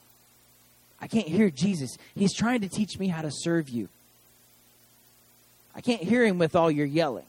I 1.00 1.06
can't 1.06 1.28
hear 1.28 1.50
Jesus. 1.50 1.96
He's 2.14 2.34
trying 2.34 2.60
to 2.62 2.68
teach 2.68 2.98
me 2.98 3.08
how 3.08 3.22
to 3.22 3.30
serve 3.30 3.68
you. 3.68 3.88
I 5.74 5.80
can't 5.80 6.02
hear 6.02 6.24
him 6.24 6.38
with 6.38 6.56
all 6.56 6.70
your 6.70 6.86
yelling. 6.86 7.24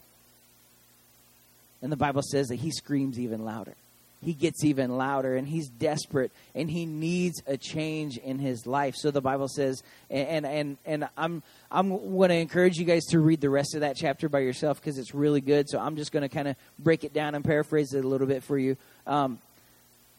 And 1.82 1.92
the 1.92 1.98
Bible 1.98 2.22
says 2.22 2.48
that 2.48 2.56
he 2.56 2.72
screams 2.72 3.20
even 3.20 3.46
louder. 3.46 3.76
He 4.24 4.34
gets 4.34 4.64
even 4.64 4.98
louder 4.98 5.36
and 5.36 5.48
he's 5.48 5.68
desperate 5.68 6.32
and 6.54 6.70
he 6.70 6.86
needs 6.86 7.42
a 7.48 7.58
change 7.58 8.18
in 8.18 8.38
his 8.38 8.68
life. 8.68 8.96
So 8.96 9.10
the 9.10 9.22
Bible 9.22 9.48
says 9.48 9.82
and 10.10 10.46
and 10.46 10.78
and 10.86 11.10
I'm 11.18 11.42
I'm 11.72 11.90
going 11.90 12.30
to 12.30 12.36
encourage 12.36 12.78
you 12.78 12.86
guys 12.86 13.06
to 13.08 13.20
read 13.20 13.42
the 13.42 13.50
rest 13.50 13.74
of 13.74 13.82
that 13.82 13.96
chapter 13.96 14.30
by 14.30 14.40
yourself 14.40 14.80
because 14.80 15.00
it's 15.00 15.16
really 15.16 15.42
good. 15.42 15.70
So 15.70 15.80
I'm 15.80 15.96
just 15.96 16.12
going 16.12 16.22
to 16.22 16.30
kind 16.30 16.48
of 16.48 16.56
break 16.78 17.04
it 17.04 17.14
down 17.14 17.34
and 17.34 17.44
paraphrase 17.44 17.94
it 17.94 18.06
a 18.06 18.08
little 18.08 18.28
bit 18.28 18.44
for 18.44 18.60
you. 18.60 18.78
Um, 19.08 19.40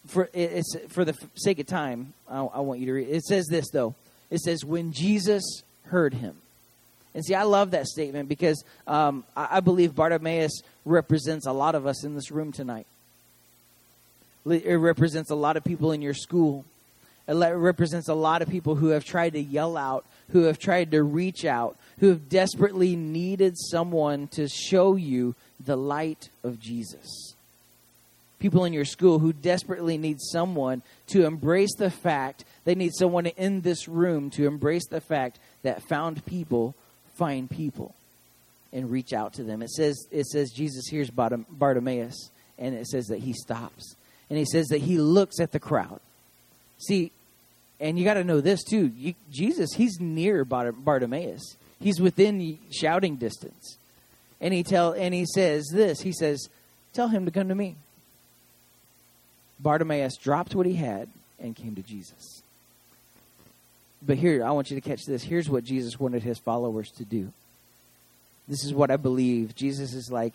for 0.07 0.29
it's 0.33 0.75
for 0.88 1.05
the 1.05 1.17
sake 1.37 1.61
of 1.61 1.67
time, 1.67 2.12
I, 2.29 2.41
I 2.41 2.61
want 2.61 2.81
you 2.81 2.87
to 2.87 2.93
read. 2.93 3.09
It 3.09 3.23
says 3.23 3.47
this 3.47 3.71
though. 3.71 3.95
It 4.31 4.41
says 4.41 4.65
when 4.65 4.93
Jesus 4.93 5.62
heard 5.85 6.15
him. 6.15 6.37
And 7.15 7.25
see, 7.25 7.35
I 7.35 7.43
love 7.43 7.73
that 7.73 7.87
statement 7.87 8.29
because 8.29 8.65
um, 8.87 9.25
I, 9.37 9.59
I 9.59 9.61
believe 9.61 9.95
Bartimaeus 9.95 10.62
represents 10.85 11.47
a 11.47 11.53
lot 11.53 11.75
of 11.75 11.87
us 11.87 12.05
in 12.05 12.15
this 12.15 12.31
room 12.31 12.53
tonight. 12.53 12.87
It 14.46 14.74
represents 14.74 15.31
a 15.31 15.35
lot 15.35 15.57
of 15.57 15.64
people 15.64 15.92
in 15.92 16.02
your 16.02 16.14
school. 16.14 16.64
It 17.28 17.35
represents 17.35 18.09
a 18.09 18.14
lot 18.14 18.42
of 18.42 18.48
people 18.48 18.74
who 18.74 18.88
have 18.88 19.05
tried 19.05 19.35
to 19.35 19.40
yell 19.40 19.76
out, 19.76 20.05
who 20.31 20.44
have 20.44 20.59
tried 20.59 20.90
to 20.90 21.02
reach 21.02 21.44
out, 21.44 21.76
who 22.00 22.09
have 22.09 22.28
desperately 22.28 22.96
needed 22.96 23.57
someone 23.57 24.26
to 24.28 24.48
show 24.48 24.96
you 24.96 25.35
the 25.64 25.76
light 25.76 26.28
of 26.42 26.61
Jesus 26.61 27.35
people 28.42 28.64
in 28.64 28.72
your 28.72 28.85
school 28.85 29.20
who 29.20 29.33
desperately 29.33 29.96
need 29.96 30.20
someone 30.20 30.83
to 31.07 31.24
embrace 31.24 31.74
the 31.78 31.90
fact, 31.90 32.44
they 32.64 32.74
need 32.74 32.92
someone 32.92 33.26
in 33.26 33.61
this 33.61 33.87
room 33.87 34.31
to 34.31 34.46
embrace 34.46 34.87
the 34.88 35.00
fact 35.00 35.38
that 35.62 35.81
found 35.88 36.26
people 36.26 36.74
find 37.14 37.48
people 37.48 37.94
and 38.72 38.90
reach 38.90 39.12
out 39.12 39.33
to 39.35 39.44
them. 39.44 39.62
It 39.62 39.70
says, 39.70 40.09
it 40.11 40.26
says 40.26 40.50
Jesus 40.50 40.88
hears 40.88 41.09
Bartimaeus, 41.09 42.31
and 42.59 42.74
it 42.74 42.88
says 42.88 43.07
that 43.07 43.20
he 43.20 43.33
stops. 43.33 43.94
And 44.33 44.38
he 44.38 44.47
says 44.47 44.68
that 44.68 44.81
he 44.81 44.97
looks 44.97 45.40
at 45.40 45.53
the 45.53 45.61
crowd. 45.61 46.01
See, 46.79 47.12
and 47.79 47.99
you 47.99 48.05
got 48.07 48.14
to 48.14 48.25
know 48.25 48.40
this 48.40 48.64
too. 48.64 48.90
You, 48.97 49.12
Jesus, 49.31 49.75
he's 49.75 50.01
near 50.01 50.47
Bartimaeus. 50.47 51.59
He's 51.79 52.01
within 52.01 52.59
shouting 52.71 53.16
distance. 53.16 53.77
And 54.40 54.55
he 54.55 54.62
tell 54.62 54.92
and 54.92 55.12
he 55.12 55.27
says 55.27 55.66
this. 55.71 56.01
He 56.01 56.12
says, 56.12 56.49
"Tell 56.95 57.09
him 57.09 57.27
to 57.27 57.31
come 57.31 57.49
to 57.49 57.55
me." 57.55 57.77
Bartimaeus 59.61 60.16
dropped 60.16 60.55
what 60.55 60.64
he 60.64 60.77
had 60.77 61.11
and 61.38 61.55
came 61.55 61.75
to 61.75 61.83
Jesus. 61.83 62.40
But 64.01 64.16
here, 64.16 64.42
I 64.42 64.53
want 64.53 64.71
you 64.71 64.81
to 64.81 64.88
catch 64.88 65.05
this. 65.05 65.25
Here's 65.25 65.51
what 65.51 65.62
Jesus 65.62 66.01
wanted 66.01 66.23
his 66.23 66.38
followers 66.38 66.90
to 66.92 67.05
do. 67.05 67.35
This 68.49 68.64
is 68.64 68.73
what 68.73 68.90
I 68.90 68.97
believe. 68.97 69.55
Jesus 69.55 69.92
is 69.92 70.11
like, 70.11 70.33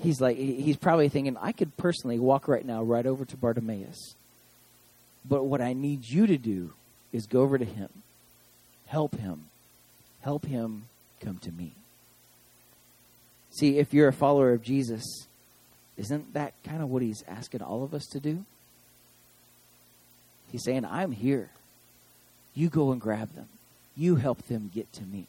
he's 0.00 0.20
like, 0.20 0.36
he's 0.36 0.76
probably 0.76 1.08
thinking, 1.08 1.36
I 1.40 1.52
could 1.52 1.76
personally 1.76 2.18
walk 2.18 2.48
right 2.48 2.64
now 2.64 2.82
right 2.82 3.06
over 3.06 3.24
to 3.24 3.36
Bartimaeus. 3.36 4.14
But 5.28 5.44
what 5.44 5.60
I 5.60 5.72
need 5.72 6.04
you 6.08 6.26
to 6.26 6.36
do 6.36 6.72
is 7.12 7.26
go 7.26 7.42
over 7.42 7.58
to 7.58 7.64
him, 7.64 7.88
help 8.86 9.16
him, 9.16 9.46
help 10.20 10.44
him 10.44 10.84
come 11.20 11.38
to 11.38 11.52
me. 11.52 11.72
See, 13.50 13.78
if 13.78 13.94
you're 13.94 14.08
a 14.08 14.12
follower 14.12 14.52
of 14.52 14.62
Jesus, 14.62 15.26
isn't 15.96 16.34
that 16.34 16.54
kind 16.64 16.82
of 16.82 16.90
what 16.90 17.02
he's 17.02 17.22
asking 17.28 17.62
all 17.62 17.84
of 17.84 17.94
us 17.94 18.06
to 18.08 18.20
do? 18.20 18.44
He's 20.50 20.64
saying, 20.64 20.84
I'm 20.84 21.12
here. 21.12 21.50
You 22.54 22.68
go 22.68 22.92
and 22.92 23.00
grab 23.00 23.34
them. 23.34 23.48
You 23.96 24.16
help 24.16 24.42
them 24.48 24.70
get 24.74 24.92
to 24.94 25.04
me. 25.04 25.26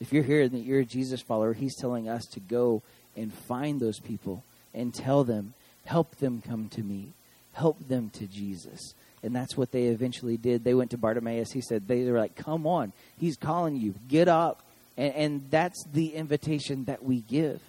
If 0.00 0.12
you're 0.12 0.22
here 0.22 0.42
and 0.42 0.64
you're 0.64 0.80
a 0.80 0.84
Jesus 0.84 1.20
follower, 1.20 1.52
He's 1.52 1.76
telling 1.76 2.08
us 2.08 2.24
to 2.32 2.40
go 2.40 2.82
and 3.16 3.32
find 3.32 3.80
those 3.80 4.00
people 4.00 4.42
and 4.74 4.94
tell 4.94 5.24
them, 5.24 5.54
help 5.84 6.16
them 6.16 6.42
come 6.46 6.68
to 6.70 6.82
me, 6.82 7.08
help 7.52 7.78
them 7.88 8.10
to 8.14 8.26
Jesus. 8.26 8.94
And 9.22 9.36
that's 9.36 9.56
what 9.56 9.72
they 9.72 9.84
eventually 9.84 10.38
did. 10.38 10.64
They 10.64 10.72
went 10.72 10.92
to 10.92 10.96
Bartimaeus. 10.96 11.52
He 11.52 11.60
said, 11.60 11.86
they 11.86 12.10
were 12.10 12.18
like, 12.18 12.34
come 12.34 12.66
on, 12.66 12.92
He's 13.18 13.36
calling 13.36 13.76
you, 13.76 13.94
get 14.08 14.28
up. 14.28 14.62
And, 14.96 15.14
and 15.14 15.50
that's 15.50 15.84
the 15.92 16.14
invitation 16.14 16.84
that 16.84 17.04
we 17.04 17.20
give. 17.20 17.60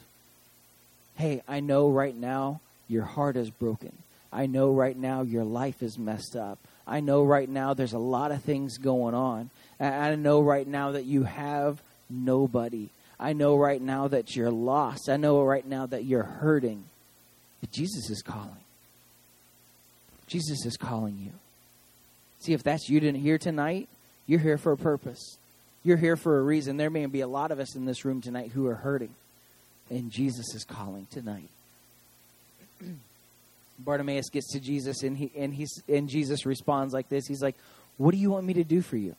Hey, 1.18 1.42
I 1.48 1.60
know 1.60 1.90
right 1.90 2.16
now 2.16 2.62
your 2.88 3.04
heart 3.04 3.36
is 3.36 3.50
broken. 3.50 3.92
I 4.32 4.46
know 4.46 4.72
right 4.72 4.98
now 4.98 5.24
your 5.24 5.44
life 5.44 5.84
is 5.84 5.98
messed 6.00 6.36
up. 6.38 6.58
I 6.88 7.02
know 7.02 7.24
right 7.24 7.50
now 7.50 7.74
there's 7.74 7.94
a 7.94 8.00
lot 8.00 8.32
of 8.32 8.42
things 8.42 8.78
going 8.78 9.14
on. 9.14 9.50
I 9.80 10.16
know 10.16 10.42
right 10.42 10.68
now 10.68 10.92
that 10.92 11.06
you 11.06 11.24
have 11.24 11.82
nobody. 12.12 12.90
I 13.20 13.34
know 13.34 13.56
right 13.56 13.82
now 13.82 14.08
that 14.08 14.36
you're 14.36 14.52
lost. 14.52 15.10
I 15.10 15.18
know 15.18 15.44
right 15.44 15.66
now 15.66 15.86
that 15.86 16.06
you're 16.06 16.24
hurting. 16.24 16.84
But 17.62 17.72
Jesus 17.72 18.10
is 18.10 18.22
calling. 18.22 18.64
Jesus 20.28 20.66
is 20.66 20.78
calling 20.78 21.18
you. 21.24 21.32
See, 22.40 22.54
if 22.54 22.64
that's 22.64 22.90
you 22.90 23.00
didn't 23.00 23.22
hear 23.22 23.38
tonight, 23.38 23.88
you're 24.26 24.40
here 24.40 24.58
for 24.58 24.72
a 24.72 24.78
purpose. 24.78 25.38
You're 25.84 25.98
here 25.98 26.16
for 26.16 26.40
a 26.40 26.42
reason. 26.42 26.78
There 26.78 26.90
may 26.90 27.06
be 27.06 27.22
a 27.22 27.28
lot 27.28 27.52
of 27.52 27.60
us 27.60 27.76
in 27.76 27.86
this 27.86 28.06
room 28.06 28.22
tonight 28.22 28.52
who 28.52 28.68
are 28.68 28.76
hurting. 28.76 29.14
And 29.90 30.12
Jesus 30.12 30.56
is 30.56 30.64
calling 30.64 31.08
tonight. 31.12 31.50
Bartimaeus 33.80 34.30
gets 34.30 34.52
to 34.54 34.60
Jesus 34.60 35.04
and 35.04 35.18
he 35.18 35.32
and 35.36 35.54
he's 35.54 35.84
and 35.88 36.08
Jesus 36.08 36.46
responds 36.46 36.94
like 36.94 37.10
this. 37.10 37.28
He's 37.28 37.42
like, 37.42 37.56
"What 37.98 38.12
do 38.12 38.18
you 38.18 38.30
want 38.30 38.46
me 38.46 38.54
to 38.54 38.64
do 38.64 38.82
for 38.82 38.96
you?" 38.96 39.16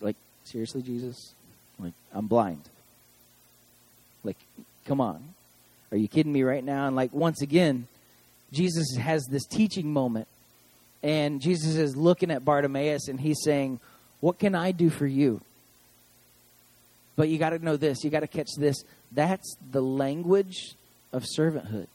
Like, 0.00 0.16
seriously, 0.44 0.82
Jesus? 0.82 1.34
Like, 1.78 1.92
I'm 2.12 2.26
blind. 2.26 2.62
Like, 4.22 4.38
come 4.84 5.00
on. 5.00 5.34
Are 5.90 5.96
you 5.96 6.08
kidding 6.08 6.32
me 6.32 6.42
right 6.42 6.64
now? 6.64 6.86
And 6.86 6.96
like 6.96 7.12
once 7.12 7.40
again, 7.40 7.86
Jesus 8.52 8.96
has 8.96 9.24
this 9.26 9.46
teaching 9.46 9.92
moment. 9.92 10.28
And 11.02 11.40
Jesus 11.40 11.76
is 11.76 11.96
looking 11.96 12.30
at 12.30 12.44
Bartimaeus 12.44 13.08
and 13.08 13.20
he's 13.20 13.42
saying, 13.44 13.78
"What 14.20 14.38
can 14.38 14.54
I 14.54 14.72
do 14.72 14.88
for 14.88 15.06
you?" 15.06 15.40
But 17.14 17.28
you 17.28 17.38
got 17.38 17.50
to 17.50 17.58
know 17.58 17.76
this. 17.76 18.02
You 18.02 18.10
got 18.10 18.20
to 18.20 18.26
catch 18.26 18.48
this. 18.58 18.82
That's 19.12 19.56
the 19.70 19.82
language 19.82 20.74
of 21.12 21.24
servanthood. 21.24 21.86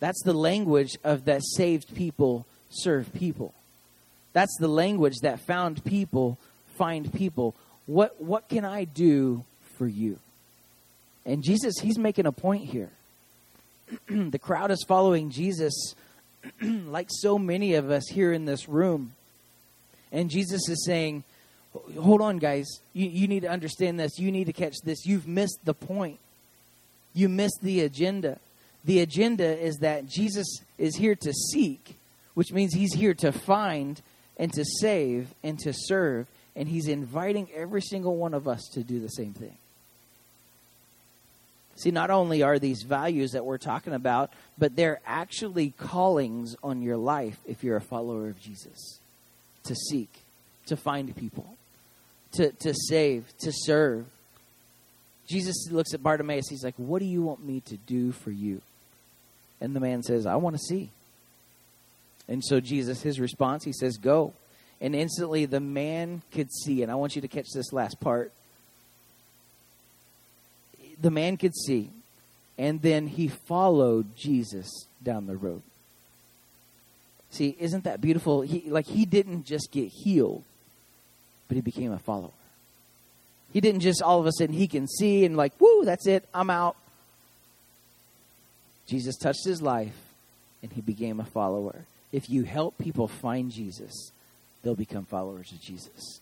That's 0.00 0.22
the 0.24 0.32
language 0.32 0.96
of 1.04 1.26
that 1.26 1.42
saved 1.44 1.94
people 1.94 2.46
serve 2.70 3.12
people. 3.12 3.52
That's 4.32 4.56
the 4.58 4.68
language 4.68 5.18
that 5.22 5.40
found 5.40 5.84
people 5.84 6.38
find 6.76 7.12
people. 7.12 7.54
What 7.90 8.22
what 8.22 8.48
can 8.48 8.64
I 8.64 8.84
do 8.84 9.42
for 9.76 9.84
you? 9.84 10.20
And 11.26 11.42
Jesus, 11.42 11.74
he's 11.82 11.98
making 11.98 12.24
a 12.24 12.30
point 12.30 12.66
here. 12.66 12.90
the 14.08 14.38
crowd 14.38 14.70
is 14.70 14.84
following 14.86 15.30
Jesus 15.30 15.96
like 16.62 17.08
so 17.10 17.36
many 17.36 17.74
of 17.74 17.90
us 17.90 18.04
here 18.08 18.32
in 18.32 18.44
this 18.44 18.68
room. 18.68 19.14
And 20.12 20.30
Jesus 20.30 20.68
is 20.68 20.84
saying, 20.86 21.24
Hold 21.98 22.20
on, 22.20 22.38
guys. 22.38 22.68
You, 22.92 23.08
you 23.08 23.26
need 23.26 23.40
to 23.40 23.50
understand 23.50 23.98
this. 23.98 24.20
You 24.20 24.30
need 24.30 24.44
to 24.44 24.52
catch 24.52 24.76
this. 24.84 25.04
You've 25.04 25.26
missed 25.26 25.58
the 25.64 25.74
point. 25.74 26.20
You 27.12 27.28
missed 27.28 27.58
the 27.60 27.80
agenda. 27.80 28.38
The 28.84 29.00
agenda 29.00 29.58
is 29.58 29.78
that 29.78 30.06
Jesus 30.06 30.46
is 30.78 30.94
here 30.94 31.16
to 31.16 31.32
seek, 31.32 31.96
which 32.34 32.52
means 32.52 32.72
he's 32.72 32.94
here 32.94 33.14
to 33.14 33.32
find 33.32 34.00
and 34.36 34.52
to 34.52 34.64
save 34.64 35.34
and 35.42 35.58
to 35.58 35.72
serve. 35.74 36.28
And 36.56 36.68
he's 36.68 36.88
inviting 36.88 37.48
every 37.54 37.82
single 37.82 38.16
one 38.16 38.34
of 38.34 38.48
us 38.48 38.68
to 38.74 38.82
do 38.82 39.00
the 39.00 39.08
same 39.08 39.32
thing. 39.32 39.56
See, 41.76 41.90
not 41.90 42.10
only 42.10 42.42
are 42.42 42.58
these 42.58 42.82
values 42.82 43.32
that 43.32 43.46
we're 43.46 43.56
talking 43.56 43.94
about, 43.94 44.30
but 44.58 44.76
they're 44.76 45.00
actually 45.06 45.70
callings 45.70 46.54
on 46.62 46.82
your 46.82 46.98
life 46.98 47.38
if 47.46 47.64
you're 47.64 47.78
a 47.78 47.80
follower 47.80 48.28
of 48.28 48.38
Jesus 48.38 48.98
to 49.64 49.74
seek, 49.74 50.10
to 50.66 50.76
find 50.76 51.16
people, 51.16 51.56
to, 52.32 52.52
to 52.52 52.74
save, 52.74 53.32
to 53.38 53.50
serve. 53.50 54.04
Jesus 55.26 55.68
looks 55.70 55.94
at 55.94 56.02
Bartimaeus. 56.02 56.48
He's 56.50 56.64
like, 56.64 56.74
What 56.76 56.98
do 56.98 57.06
you 57.06 57.22
want 57.22 57.42
me 57.42 57.60
to 57.60 57.78
do 57.78 58.12
for 58.12 58.30
you? 58.30 58.60
And 59.60 59.74
the 59.74 59.80
man 59.80 60.02
says, 60.02 60.26
I 60.26 60.36
want 60.36 60.56
to 60.56 60.62
see. 60.62 60.90
And 62.28 62.44
so 62.44 62.60
Jesus, 62.60 63.00
his 63.00 63.18
response, 63.20 63.64
he 63.64 63.72
says, 63.72 63.96
Go. 63.96 64.34
And 64.80 64.94
instantly 64.94 65.44
the 65.44 65.60
man 65.60 66.22
could 66.32 66.52
see. 66.52 66.82
And 66.82 66.90
I 66.90 66.94
want 66.94 67.14
you 67.14 67.22
to 67.22 67.28
catch 67.28 67.48
this 67.54 67.72
last 67.72 68.00
part. 68.00 68.32
The 71.00 71.10
man 71.10 71.36
could 71.36 71.54
see. 71.54 71.90
And 72.58 72.82
then 72.82 73.06
he 73.06 73.28
followed 73.28 74.16
Jesus 74.16 74.86
down 75.02 75.26
the 75.26 75.36
road. 75.36 75.62
See, 77.30 77.56
isn't 77.58 77.84
that 77.84 78.00
beautiful? 78.00 78.42
He 78.42 78.68
like 78.68 78.86
he 78.86 79.04
didn't 79.04 79.44
just 79.46 79.70
get 79.70 79.88
healed, 79.88 80.42
but 81.48 81.54
he 81.54 81.60
became 81.60 81.92
a 81.92 81.98
follower. 81.98 82.32
He 83.52 83.60
didn't 83.60 83.80
just 83.80 84.02
all 84.02 84.20
of 84.20 84.26
a 84.26 84.32
sudden 84.32 84.54
he 84.54 84.66
can 84.68 84.86
see 84.86 85.24
and 85.24 85.36
like, 85.36 85.52
woo, 85.60 85.84
that's 85.84 86.06
it, 86.06 86.28
I'm 86.34 86.50
out. 86.50 86.76
Jesus 88.86 89.16
touched 89.16 89.44
his 89.44 89.62
life 89.62 89.96
and 90.62 90.72
he 90.72 90.80
became 90.80 91.20
a 91.20 91.24
follower. 91.24 91.84
If 92.12 92.28
you 92.28 92.42
help 92.42 92.76
people 92.78 93.06
find 93.06 93.52
Jesus, 93.52 94.10
they'll 94.62 94.74
become 94.74 95.04
followers 95.04 95.52
of 95.52 95.60
Jesus. 95.60 96.20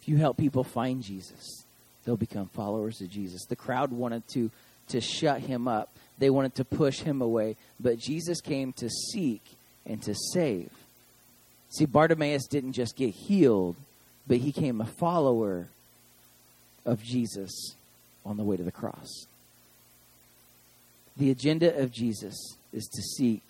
If 0.00 0.08
you 0.08 0.16
help 0.16 0.36
people 0.36 0.64
find 0.64 1.02
Jesus, 1.02 1.64
they'll 2.04 2.16
become 2.16 2.46
followers 2.46 3.00
of 3.00 3.10
Jesus. 3.10 3.44
The 3.44 3.56
crowd 3.56 3.92
wanted 3.92 4.26
to 4.34 4.50
to 4.90 5.00
shut 5.00 5.40
him 5.40 5.66
up. 5.68 5.88
They 6.18 6.30
wanted 6.30 6.54
to 6.56 6.64
push 6.64 7.00
him 7.00 7.22
away, 7.22 7.56
but 7.78 7.98
Jesus 7.98 8.40
came 8.40 8.72
to 8.74 8.90
seek 8.90 9.42
and 9.86 10.02
to 10.02 10.14
save. 10.32 10.70
See, 11.70 11.86
Bartimaeus 11.86 12.46
didn't 12.46 12.72
just 12.72 12.96
get 12.96 13.14
healed, 13.14 13.76
but 14.26 14.38
he 14.38 14.52
came 14.52 14.80
a 14.80 14.86
follower 14.86 15.68
of 16.84 17.02
Jesus 17.02 17.74
on 18.26 18.36
the 18.36 18.44
way 18.44 18.56
to 18.56 18.62
the 18.62 18.72
cross. 18.72 19.26
The 21.16 21.30
agenda 21.30 21.76
of 21.78 21.92
Jesus 21.92 22.56
is 22.72 22.86
to 22.86 23.02
seek, 23.02 23.42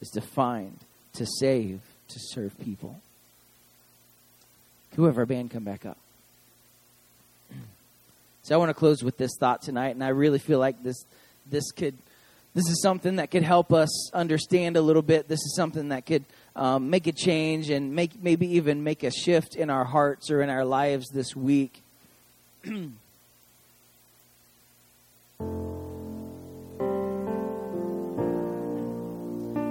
is 0.00 0.08
to 0.10 0.20
find, 0.20 0.78
to 1.14 1.26
save, 1.40 1.80
to 2.08 2.18
serve 2.18 2.58
people. 2.60 3.00
Whoever 4.94 5.26
band 5.26 5.50
come 5.50 5.64
back 5.64 5.84
up. 5.84 5.98
So 8.42 8.54
I 8.54 8.58
want 8.58 8.70
to 8.70 8.74
close 8.74 9.02
with 9.02 9.16
this 9.16 9.32
thought 9.40 9.60
tonight, 9.62 9.96
and 9.96 10.04
I 10.04 10.10
really 10.10 10.38
feel 10.38 10.60
like 10.60 10.80
this 10.82 11.04
this 11.50 11.72
could 11.72 11.94
this 12.54 12.68
is 12.68 12.80
something 12.80 13.16
that 13.16 13.30
could 13.30 13.42
help 13.42 13.72
us 13.72 14.12
understand 14.14 14.76
a 14.76 14.80
little 14.80 15.02
bit. 15.02 15.26
This 15.28 15.40
is 15.40 15.54
something 15.56 15.88
that 15.88 16.06
could 16.06 16.24
um, 16.54 16.88
make 16.90 17.08
a 17.08 17.12
change 17.12 17.70
and 17.70 17.94
make 17.94 18.22
maybe 18.22 18.54
even 18.54 18.84
make 18.84 19.02
a 19.02 19.10
shift 19.10 19.56
in 19.56 19.68
our 19.68 19.84
hearts 19.84 20.30
or 20.30 20.42
in 20.42 20.48
our 20.48 20.64
lives 20.64 21.08
this 21.08 21.34
week. 21.34 21.82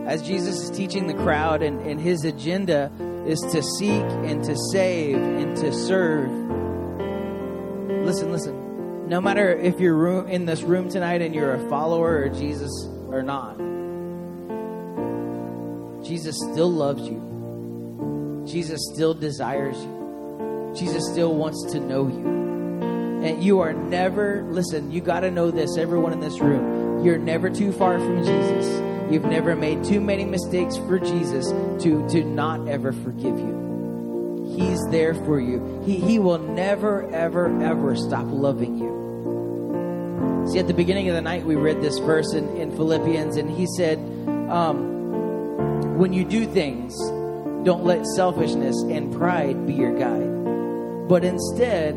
as 0.05 0.21
Jesus 0.21 0.61
is 0.61 0.69
teaching 0.69 1.07
the 1.07 1.13
crowd, 1.13 1.61
and, 1.61 1.81
and 1.81 1.99
his 1.99 2.23
agenda 2.23 2.91
is 3.25 3.39
to 3.51 3.61
seek 3.61 4.03
and 4.23 4.43
to 4.43 4.55
save 4.71 5.17
and 5.17 5.57
to 5.57 5.73
serve. 5.73 6.31
Listen, 8.05 8.31
listen. 8.31 9.09
No 9.09 9.19
matter 9.21 9.51
if 9.51 9.79
you're 9.79 10.27
in 10.27 10.45
this 10.45 10.63
room 10.63 10.89
tonight 10.89 11.21
and 11.21 11.33
you're 11.33 11.53
a 11.53 11.69
follower 11.69 12.23
of 12.23 12.37
Jesus 12.37 12.71
or 13.07 13.23
not, 13.23 13.57
Jesus 16.05 16.35
still 16.51 16.71
loves 16.71 17.07
you. 17.07 18.43
Jesus 18.47 18.79
still 18.93 19.13
desires 19.13 19.77
you. 19.77 20.73
Jesus 20.75 21.03
still 21.11 21.33
wants 21.35 21.71
to 21.71 21.79
know 21.79 22.07
you. 22.07 22.35
And 23.25 23.43
you 23.43 23.59
are 23.59 23.73
never, 23.73 24.43
listen, 24.51 24.91
you 24.91 25.01
got 25.01 25.21
to 25.21 25.31
know 25.31 25.49
this, 25.49 25.77
everyone 25.77 26.13
in 26.13 26.19
this 26.19 26.39
room. 26.39 27.03
You're 27.03 27.17
never 27.17 27.49
too 27.49 27.71
far 27.71 27.97
from 27.97 28.23
Jesus 28.23 28.94
You've 29.09 29.25
never 29.25 29.55
made 29.55 29.83
too 29.83 30.01
many 30.01 30.25
mistakes 30.25 30.77
for 30.77 30.97
Jesus 30.97 31.47
to, 31.83 32.07
to 32.09 32.23
not 32.23 32.67
ever 32.67 32.91
forgive 32.91 33.37
you. 33.37 34.55
He's 34.57 34.79
there 34.89 35.13
for 35.13 35.39
you. 35.39 35.81
He, 35.85 35.97
he 35.97 36.19
will 36.19 36.39
never, 36.39 37.07
ever, 37.13 37.61
ever 37.61 37.95
stop 37.95 38.25
loving 38.27 38.79
you. 38.79 40.49
See, 40.51 40.59
at 40.59 40.67
the 40.67 40.73
beginning 40.73 41.09
of 41.09 41.15
the 41.15 41.21
night, 41.21 41.45
we 41.45 41.55
read 41.55 41.81
this 41.81 41.99
verse 41.99 42.33
in, 42.33 42.55
in 42.57 42.71
Philippians, 42.71 43.37
and 43.37 43.49
he 43.49 43.67
said, 43.77 43.99
um, 44.49 45.97
When 45.97 46.11
you 46.11 46.23
do 46.23 46.45
things, 46.45 46.97
don't 47.63 47.83
let 47.83 48.05
selfishness 48.07 48.75
and 48.83 49.13
pride 49.13 49.67
be 49.67 49.73
your 49.73 49.97
guide, 49.97 51.07
but 51.07 51.23
instead, 51.23 51.95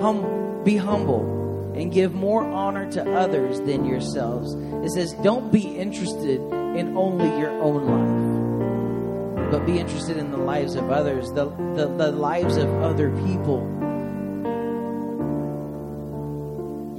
hum, 0.00 0.62
be 0.64 0.76
humble 0.76 1.35
and 1.76 1.92
give 1.92 2.14
more 2.14 2.44
honor 2.44 2.90
to 2.92 3.12
others 3.14 3.60
than 3.60 3.84
yourselves. 3.84 4.54
It 4.84 4.90
says, 4.90 5.12
don't 5.22 5.52
be 5.52 5.76
interested 5.76 6.40
in 6.40 6.96
only 6.96 7.28
your 7.38 7.50
own 7.60 9.40
life, 9.40 9.50
but 9.50 9.66
be 9.66 9.78
interested 9.78 10.16
in 10.16 10.30
the 10.30 10.38
lives 10.38 10.74
of 10.74 10.90
others, 10.90 11.28
the, 11.32 11.46
the, 11.74 11.86
the 11.96 12.12
lives 12.12 12.56
of 12.56 12.68
other 12.82 13.10
people. 13.26 13.76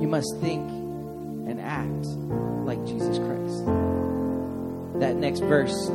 you 0.07 0.11
must 0.11 0.37
think 0.37 0.69
and 1.49 1.59
act 1.59 2.05
like 2.65 2.83
Jesus 2.85 3.17
Christ. 3.17 3.65
That 5.01 5.17
next 5.17 5.41
verse, 5.41 5.89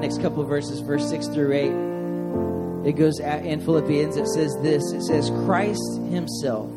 next 0.00 0.22
couple 0.22 0.42
of 0.42 0.48
verses, 0.48 0.80
verse 0.80 1.08
6 1.10 1.28
through 1.28 1.52
8, 1.52 2.88
it 2.88 2.92
goes 2.92 3.20
in 3.20 3.60
Philippians, 3.60 4.16
it 4.16 4.28
says 4.28 4.56
this 4.62 4.92
it 4.92 5.02
says, 5.02 5.28
Christ 5.44 6.00
himself 6.10 6.70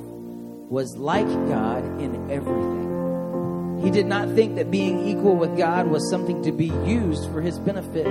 was 0.72 0.96
like 0.96 1.28
God 1.28 1.84
in 2.00 2.32
everything. 2.32 3.82
He 3.84 3.92
did 3.92 4.06
not 4.06 4.30
think 4.30 4.56
that 4.56 4.72
being 4.72 5.06
equal 5.06 5.36
with 5.36 5.58
God 5.58 5.88
was 5.88 6.10
something 6.10 6.42
to 6.44 6.54
be 6.54 6.68
used 6.86 7.30
for 7.30 7.42
his 7.42 7.60
benefit. 7.60 8.08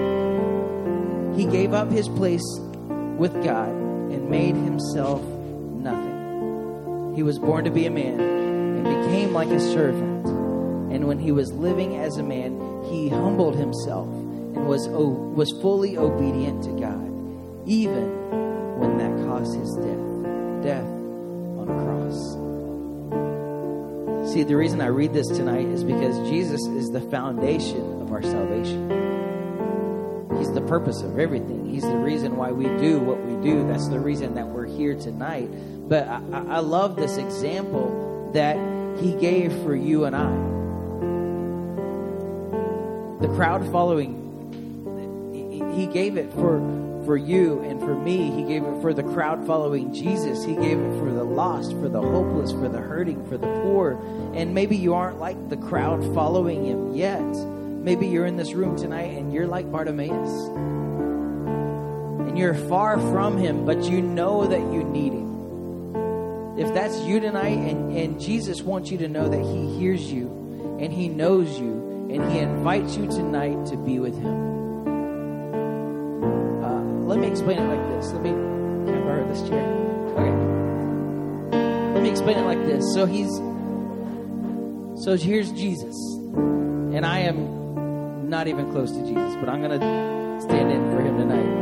He 1.35 1.47
gave 1.47 1.73
up 1.73 1.91
his 1.91 2.07
place 2.07 2.45
with 3.17 3.33
God 3.43 3.71
and 3.71 4.29
made 4.29 4.57
himself 4.57 5.23
nothing. 5.23 7.15
He 7.17 7.23
was 7.23 7.39
born 7.39 7.65
to 7.65 7.71
be 7.71 7.87
a 7.87 7.91
man 7.91 8.21
and 8.21 8.85
became 8.85 9.33
like 9.33 9.49
a 9.49 9.59
servant. 9.59 10.27
And 10.93 11.09
when 11.09 11.19
he 11.19 11.33
was 11.33 11.51
living 11.53 11.97
as 11.97 12.19
a 12.19 12.23
man, 12.23 12.85
he 12.91 13.09
humbled 13.09 13.57
himself 13.57 14.07
and 14.07 14.67
was, 14.67 14.87
was 14.87 15.51
fully 15.63 15.97
obedient 15.97 16.63
to 16.65 16.73
God, 16.73 17.09
even 17.67 18.05
when 18.79 18.99
that 18.99 19.27
caused 19.27 19.57
his 19.59 19.75
death. 19.77 20.63
Death 20.63 20.85
on 21.57 21.71
a 21.71 21.85
cross. 21.85 22.40
See, 24.33 24.45
the 24.45 24.55
reason 24.55 24.81
I 24.81 24.87
read 24.87 25.13
this 25.13 25.27
tonight 25.27 25.67
is 25.67 25.83
because 25.83 26.17
Jesus 26.31 26.65
is 26.65 26.93
the 26.93 27.01
foundation 27.01 28.01
of 28.01 28.13
our 28.13 28.23
salvation. 28.23 28.89
He's 30.39 30.53
the 30.53 30.61
purpose 30.61 31.03
of 31.03 31.19
everything. 31.19 31.69
He's 31.69 31.83
the 31.83 31.97
reason 31.97 32.37
why 32.37 32.53
we 32.53 32.67
do 32.81 33.01
what 33.01 33.21
we 33.27 33.43
do. 33.43 33.67
That's 33.67 33.89
the 33.89 33.99
reason 33.99 34.35
that 34.35 34.47
we're 34.47 34.67
here 34.67 34.95
tonight. 34.95 35.49
But 35.89 36.07
I, 36.07 36.23
I 36.33 36.59
love 36.61 36.95
this 36.95 37.17
example 37.17 38.31
that 38.33 38.57
he 39.01 39.15
gave 39.15 39.53
for 39.65 39.75
you 39.75 40.05
and 40.05 40.15
I. 40.15 40.31
The 43.27 43.35
crowd 43.35 43.69
following, 43.73 44.15
he 45.75 45.89
gave 45.89 46.17
it 46.17 46.33
for 46.35 46.61
for 47.11 47.17
you 47.17 47.59
and 47.63 47.81
for 47.81 47.97
me. 47.97 48.31
He 48.31 48.45
gave 48.45 48.63
it 48.63 48.81
for 48.81 48.95
the 48.95 49.03
crowd 49.03 49.45
following 49.45 49.93
Jesus. 49.93 50.45
He 50.45 50.55
gave 50.55 50.79
it 50.79 50.99
for 51.01 51.11
the 51.11 51.25
lost, 51.25 51.73
for 51.73 51.89
the 51.89 52.01
hopeless, 52.01 52.53
for 52.53 52.69
the 52.69 52.79
hurting, 52.79 53.29
for 53.29 53.37
the 53.37 53.49
poor. 53.65 54.01
And 54.33 54.55
maybe 54.55 54.77
you 54.77 54.95
aren't 54.95 55.19
like 55.19 55.49
the 55.49 55.57
crowd 55.57 56.05
following 56.15 56.65
him 56.65 56.95
yet. 56.95 57.19
Maybe 57.21 58.07
you're 58.07 58.27
in 58.27 58.37
this 58.37 58.53
room 58.53 58.77
tonight 58.77 59.19
and 59.19 59.35
you're 59.35 59.49
like 59.49 59.73
Bartimaeus. 59.73 60.51
And 62.29 62.39
you're 62.39 62.55
far 62.55 62.97
from 62.97 63.39
him, 63.39 63.67
but 63.67 63.83
you 63.91 64.03
know 64.03 64.47
that 64.47 64.61
you 64.73 64.85
need 64.85 65.13
him. 65.13 66.61
If 66.61 66.73
that's 66.75 66.97
you 67.01 67.19
tonight 67.19 67.59
and, 67.59 67.91
and 67.97 68.21
Jesus 68.21 68.63
wants 68.63 68.93
you 68.93 68.99
to 68.99 69.09
know 69.09 69.29
that 69.29 69.41
he 69.41 69.77
hears 69.81 70.13
you 70.13 70.29
and 70.81 70.93
he 70.93 71.09
knows 71.09 71.59
you 71.59 72.09
and 72.09 72.31
he 72.31 72.39
invites 72.39 72.97
you 72.97 73.09
tonight 73.09 73.67
to 73.67 73.77
be 73.77 73.99
with 73.99 74.17
him. 74.17 74.60
Explain 77.31 77.59
it 77.59 77.69
like 77.69 77.89
this. 77.89 78.13
Let 78.13 78.23
me, 78.23 78.31
can 78.31 79.03
borrow 79.05 79.27
this 79.29 79.49
chair? 79.49 79.63
Okay. 80.11 80.31
Let 81.95 82.03
me 82.03 82.11
explain 82.11 82.39
it 82.39 82.45
like 82.45 82.65
this. 82.67 82.85
So 82.93 83.07
he's, 83.07 83.31
so 85.05 85.17
here's 85.17 85.53
Jesus. 85.53 85.95
And 86.35 87.07
I 87.07 87.21
am 87.21 88.29
not 88.29 88.49
even 88.49 88.71
close 88.73 88.91
to 88.91 89.01
Jesus, 89.01 89.37
but 89.37 89.49
I'm 89.49 89.63
to 89.63 90.41
stand 90.41 90.73
in 90.73 90.91
for 90.91 91.01
him 91.01 91.19
tonight. 91.19 91.61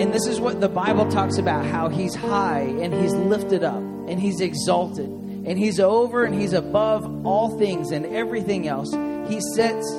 And 0.00 0.12
this 0.12 0.26
is 0.26 0.40
what 0.40 0.60
the 0.60 0.68
Bible 0.68 1.10
talks 1.10 1.38
about 1.38 1.64
how 1.66 1.88
he's 1.88 2.14
high 2.14 2.62
and 2.62 2.92
he's 2.92 3.12
lifted 3.14 3.62
up 3.62 3.82
and 3.82 4.18
he's 4.20 4.40
exalted 4.40 5.08
and 5.08 5.58
he's 5.58 5.78
over 5.78 6.24
and 6.24 6.34
he's 6.34 6.52
above 6.52 7.26
all 7.26 7.58
things 7.58 7.90
and 7.90 8.06
everything 8.06 8.66
else. 8.66 8.90
He 9.28 9.40
sits 9.54 9.92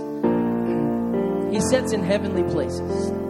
he 1.51 1.61
sits 1.61 1.93
in 1.93 2.03
heavenly 2.03 2.43
places. 2.51 3.24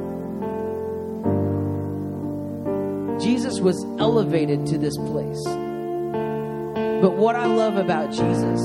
Jesus 3.25 3.59
was 3.59 3.83
elevated 3.97 4.67
to 4.67 4.77
this 4.77 4.95
place. 4.97 5.43
But 7.01 7.17
what 7.17 7.35
I 7.35 7.47
love 7.47 7.75
about 7.75 8.11
Jesus 8.11 8.61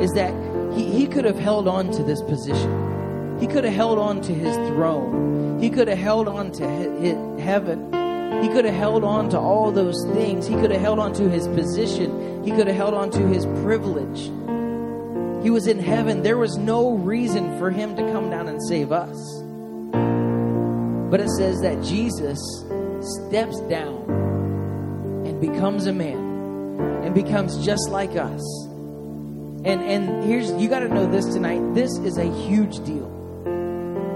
is 0.00 0.10
that 0.12 0.32
he, 0.72 0.90
he 0.90 1.06
could 1.06 1.26
have 1.26 1.38
held 1.38 1.68
on 1.68 1.90
to 1.90 2.02
this 2.02 2.22
position. 2.22 3.38
He 3.38 3.46
could 3.46 3.64
have 3.64 3.74
held 3.74 3.98
on 3.98 4.22
to 4.22 4.32
his 4.32 4.56
throne. 4.68 5.60
He 5.60 5.68
could 5.68 5.86
have 5.88 5.98
held 5.98 6.28
on 6.28 6.50
to 6.52 6.64
he, 6.98 7.42
heaven. 7.42 7.92
He 8.42 8.48
could 8.48 8.64
have 8.64 8.74
held 8.74 9.04
on 9.04 9.28
to 9.28 9.38
all 9.38 9.70
those 9.70 10.02
things. 10.14 10.46
He 10.46 10.54
could 10.54 10.70
have 10.70 10.80
held 10.80 10.98
on 10.98 11.12
to 11.12 11.28
his 11.28 11.46
position. 11.48 12.42
He 12.42 12.52
could 12.52 12.68
have 12.68 12.76
held 12.76 12.94
on 12.94 13.10
to 13.10 13.26
his 13.28 13.44
privilege. 13.62 14.30
He 15.44 15.50
was 15.50 15.66
in 15.66 15.78
heaven. 15.78 16.22
There 16.22 16.38
was 16.38 16.56
no 16.56 16.92
reason 16.92 17.58
for 17.58 17.70
him 17.70 17.96
to 17.96 18.12
come 18.12 18.30
down 18.30 18.48
and 18.48 18.66
save 18.66 18.92
us. 18.92 19.42
But 21.10 21.20
it 21.20 21.28
says 21.36 21.60
that 21.60 21.82
Jesus 21.82 22.40
steps 23.04 23.60
down 23.62 25.24
and 25.26 25.40
becomes 25.40 25.86
a 25.86 25.92
man 25.92 26.18
and 27.04 27.14
becomes 27.14 27.64
just 27.64 27.88
like 27.90 28.16
us 28.16 28.42
and 29.64 29.80
and 29.80 30.24
here's 30.24 30.50
you 30.52 30.68
got 30.68 30.80
to 30.80 30.88
know 30.88 31.06
this 31.06 31.24
tonight. 31.26 31.60
This 31.72 31.96
is 31.98 32.18
a 32.18 32.24
huge 32.24 32.84
deal. 32.84 33.08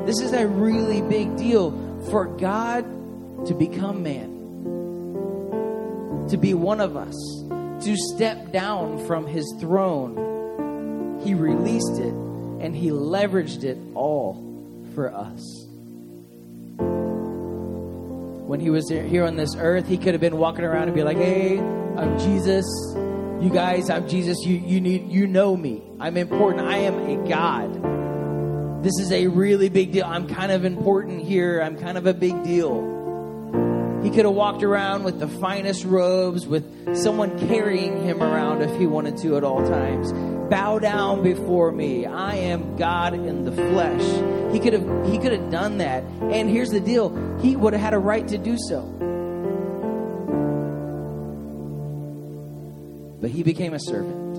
This 0.04 0.20
is 0.20 0.32
a 0.32 0.46
really 0.46 1.02
big 1.02 1.36
deal 1.36 1.70
for 2.10 2.26
God 2.26 2.84
to 3.46 3.54
become 3.54 4.02
man. 4.02 4.34
To 6.30 6.36
be 6.36 6.54
one 6.54 6.80
of 6.80 6.96
us, 6.96 7.14
to 7.84 7.96
step 7.96 8.50
down 8.50 9.06
from 9.06 9.24
his 9.24 9.54
throne. 9.60 11.20
He 11.22 11.34
released 11.34 11.98
it 12.00 12.12
and 12.12 12.74
he 12.74 12.88
leveraged 12.90 13.62
it 13.62 13.78
all 13.94 14.42
for 14.96 15.12
us. 15.14 15.65
When 18.46 18.60
he 18.60 18.70
was 18.70 18.88
here 18.88 19.24
on 19.24 19.36
this 19.36 19.54
earth, 19.56 19.88
he 19.88 19.98
could 19.98 20.14
have 20.14 20.20
been 20.20 20.38
walking 20.38 20.64
around 20.64 20.84
and 20.84 20.94
be 20.94 21.02
like, 21.02 21.16
"Hey, 21.16 21.58
I'm 21.58 22.18
Jesus 22.18 22.64
you 23.40 23.50
guys, 23.50 23.90
I'm 23.90 24.08
Jesus. 24.08 24.38
You, 24.46 24.56
you 24.56 24.80
need, 24.80 25.10
you 25.10 25.26
know 25.26 25.54
me. 25.54 25.82
I'm 26.00 26.16
important. 26.16 26.66
I 26.66 26.78
am 26.78 26.98
a 26.98 27.28
God. 27.28 28.82
This 28.82 28.94
is 28.98 29.12
a 29.12 29.26
really 29.26 29.68
big 29.68 29.92
deal. 29.92 30.06
I'm 30.06 30.26
kind 30.26 30.50
of 30.50 30.64
important 30.64 31.20
here. 31.20 31.60
I'm 31.60 31.76
kind 31.76 31.98
of 31.98 32.06
a 32.06 32.14
big 32.14 32.44
deal. 32.44 32.80
He 34.02 34.08
could 34.08 34.24
have 34.24 34.34
walked 34.34 34.62
around 34.62 35.04
with 35.04 35.20
the 35.20 35.28
finest 35.28 35.84
robes, 35.84 36.46
with 36.46 36.96
someone 36.96 37.38
carrying 37.46 38.02
him 38.02 38.22
around 38.22 38.62
if 38.62 38.74
he 38.78 38.86
wanted 38.86 39.18
to 39.18 39.36
at 39.36 39.44
all 39.44 39.62
times. 39.68 40.12
Bow 40.48 40.78
down 40.78 41.22
before 41.22 41.72
me. 41.72 42.06
I 42.06 42.36
am 42.36 42.76
God 42.76 43.14
in 43.14 43.44
the 43.44 43.52
flesh. 43.52 44.52
He 44.52 44.60
could 44.60 44.72
have 44.72 45.06
he 45.10 45.18
could 45.18 45.32
have 45.32 45.50
done 45.50 45.78
that. 45.78 46.02
And 46.20 46.48
here's 46.48 46.70
the 46.70 46.80
deal. 46.80 47.38
He 47.40 47.56
would 47.56 47.72
have 47.72 47.82
had 47.82 47.94
a 47.94 47.98
right 47.98 48.26
to 48.28 48.38
do 48.38 48.56
so. 48.68 48.96
but 53.26 53.32
he 53.32 53.42
became 53.42 53.74
a 53.74 53.80
servant. 53.80 54.36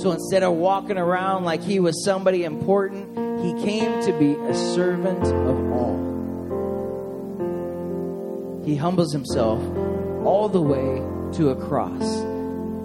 So 0.00 0.10
instead 0.10 0.42
of 0.42 0.54
walking 0.54 0.98
around 0.98 1.44
like 1.44 1.62
he 1.62 1.78
was 1.78 2.04
somebody 2.04 2.42
important, 2.42 3.16
he 3.44 3.52
came 3.64 4.02
to 4.02 4.12
be 4.18 4.34
a 4.34 4.54
servant 4.74 5.24
of 5.24 5.72
all. 5.72 5.96
He 8.64 8.74
humbles 8.74 9.12
himself 9.12 9.60
all 10.24 10.48
the 10.48 10.60
way 10.60 11.00
to 11.36 11.50
a 11.50 11.56
cross. 11.56 12.37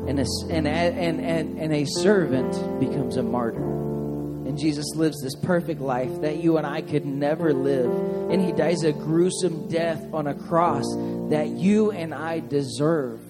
And 0.08 0.20
a, 0.20 0.26
and, 0.50 0.68
and, 0.68 1.22
and, 1.22 1.60
and 1.60 1.74
a 1.74 1.86
servant 1.86 2.52
becomes 2.80 3.18
a 3.18 3.24
martyr. 3.24 3.64
And 3.64 4.58
Jesus 4.58 4.86
lives 4.96 5.22
this 5.22 5.36
perfect 5.36 5.80
life 5.80 6.22
that 6.22 6.44
you 6.44 6.58
and 6.58 6.68
I 6.68 6.82
could 6.82 7.06
never 7.06 7.54
live. 7.54 7.90
And 8.30 8.42
he 8.44 8.52
dies 8.52 8.84
a 8.84 8.92
gruesome 8.92 9.70
death 9.70 10.04
on 10.14 10.28
a 10.28 10.34
cross 10.34 10.86
that 11.30 11.48
you 11.50 11.92
and 11.92 12.14
I 12.14 12.40
deserve 12.40 13.22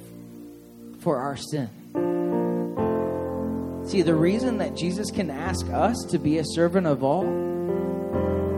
for 0.99 1.17
our 1.17 1.37
sin. 1.37 1.69
See, 3.85 4.01
the 4.01 4.15
reason 4.15 4.57
that 4.57 4.75
Jesus 4.75 5.11
can 5.11 5.29
ask 5.29 5.69
us 5.69 5.95
to 6.09 6.17
be 6.17 6.39
a 6.39 6.43
servant 6.45 6.87
of 6.87 7.03
all, 7.03 7.23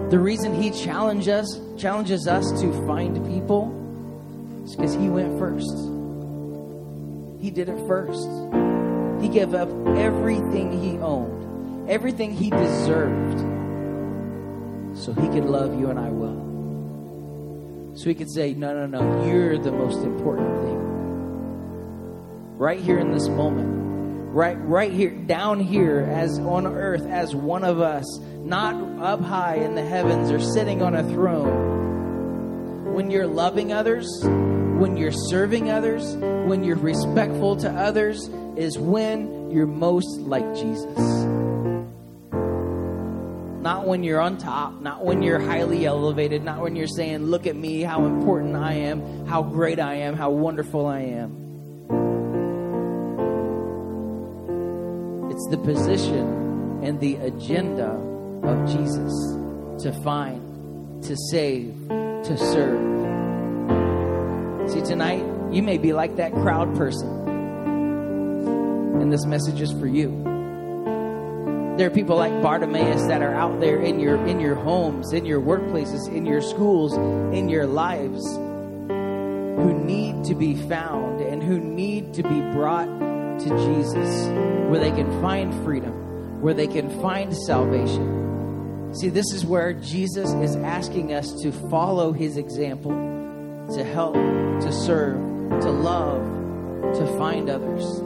the 0.10 0.20
reason 0.20 0.60
he 0.60 0.72
challenges 0.72 1.60
challenges 1.78 2.28
us 2.28 2.50
to 2.62 2.72
find 2.88 3.26
people, 3.28 3.74
is 4.64 4.76
because 4.76 4.94
he 4.94 5.10
went 5.10 5.38
first. 5.38 5.95
He 7.46 7.52
did 7.52 7.70
it 7.70 7.78
first. 7.86 8.28
He 9.22 9.30
gave 9.30 9.54
up 9.54 9.70
everything 9.96 10.82
he 10.82 10.98
owned, 10.98 11.88
everything 11.88 12.34
he 12.34 12.50
deserved, 12.50 13.40
so 14.98 15.14
he 15.14 15.28
could 15.28 15.46
love 15.46 15.80
you 15.80 15.92
and 15.92 16.00
I 16.00 16.10
well. 16.10 17.94
So 17.96 18.06
he 18.06 18.16
could 18.16 18.32
say, 18.32 18.56
No, 18.56 18.74
no, 18.74 18.88
no, 18.88 19.28
you're 19.28 19.60
the 19.60 19.72
most 19.72 20.00
important 20.00 20.60
thing 20.64 20.80
right 22.58 22.80
here 22.80 22.98
in 22.98 23.12
this 23.12 23.28
moment 23.28 24.34
right 24.34 24.58
right 24.66 24.92
here 24.92 25.12
down 25.12 25.60
here 25.60 26.00
as 26.00 26.40
on 26.40 26.66
earth 26.66 27.06
as 27.06 27.36
one 27.36 27.64
of 27.64 27.80
us 27.80 28.06
not 28.40 28.74
up 29.04 29.22
high 29.22 29.56
in 29.56 29.76
the 29.76 29.86
heavens 29.86 30.32
or 30.32 30.40
sitting 30.40 30.82
on 30.82 30.96
a 30.96 31.04
throne 31.04 32.94
when 32.94 33.12
you're 33.12 33.28
loving 33.28 33.74
others 33.74 34.08
when 34.80 34.98
you're 34.98 35.12
serving 35.12 35.72
others, 35.72 36.16
when 36.16 36.64
you're 36.64 36.76
respectful 36.76 37.56
to 37.58 37.72
others, 37.72 38.30
is 38.58 38.78
when 38.78 39.50
you're 39.50 39.66
most 39.66 40.20
like 40.20 40.46
Jesus. 40.56 40.98
Not 43.62 43.88
when 43.88 44.04
you're 44.04 44.20
on 44.20 44.38
top, 44.38 44.82
not 44.82 45.04
when 45.04 45.22
you're 45.22 45.40
highly 45.40 45.86
elevated, 45.86 46.44
not 46.44 46.60
when 46.60 46.76
you're 46.76 46.88
saying, 46.88 47.24
Look 47.24 47.48
at 47.48 47.56
me, 47.56 47.82
how 47.82 48.06
important 48.06 48.56
I 48.58 48.74
am, 48.74 49.26
how 49.26 49.42
great 49.42 49.80
I 49.80 49.96
am, 49.96 50.16
how 50.16 50.30
wonderful 50.30 50.86
I 50.86 51.00
am. 51.00 51.46
It's 55.32 55.48
the 55.50 55.58
position 55.58 56.82
and 56.84 57.00
the 57.00 57.16
agenda 57.16 57.92
of 58.44 58.68
Jesus 58.68 59.14
to 59.84 59.92
find, 60.04 61.02
to 61.04 61.16
save, 61.32 61.88
to 61.88 62.38
serve. 62.38 62.95
See, 64.68 64.82
tonight, 64.82 65.24
you 65.52 65.62
may 65.64 65.78
be 65.78 65.94
like 65.94 66.16
that 66.18 66.34
crowd 66.34 66.76
person. 66.76 67.08
And 69.02 69.12
this 69.12 69.26
message 69.26 69.62
is 69.62 69.72
for 69.72 69.88
you. 69.88 70.24
There 71.78 71.88
are 71.88 71.94
people 71.94 72.16
like 72.16 72.42
Bartimaeus 72.42 73.08
that 73.08 73.22
are 73.22 73.34
out 73.34 73.60
there 73.60 73.82
in 73.82 74.00
your 74.00 74.16
in 74.26 74.40
your 74.40 74.56
homes, 74.56 75.12
in 75.12 75.26
your 75.26 75.42
workplaces, 75.42 76.08
in 76.08 76.26
your 76.26 76.42
schools, 76.42 76.94
in 77.36 77.50
your 77.50 77.68
lives 77.68 78.26
who 79.58 79.74
need 79.74 80.24
to 80.26 80.36
be 80.36 80.56
found 80.56 81.22
and 81.22 81.44
who 81.44 81.60
need 81.60 82.14
to 82.14 82.24
be 82.24 82.42
brought 82.54 82.88
to 83.40 83.50
Jesus 83.50 84.28
where 84.70 84.80
they 84.80 84.92
can 84.92 85.22
find 85.22 85.54
freedom, 85.64 86.42
where 86.42 86.54
they 86.54 86.68
can 86.68 86.90
find 87.02 87.36
salvation. 87.36 88.94
See, 88.94 89.10
this 89.10 89.34
is 89.34 89.46
where 89.46 89.74
Jesus 89.74 90.32
is 90.34 90.56
asking 90.56 91.14
us 91.14 91.34
to 91.42 91.52
follow 91.70 92.14
his 92.14 92.38
example, 92.38 92.94
to 93.74 93.84
help, 93.84 94.14
to 94.14 94.72
serve, 94.72 95.18
to 95.62 95.72
love, 95.72 96.24
to 96.96 97.18
find 97.18 97.50
others. 97.50 98.02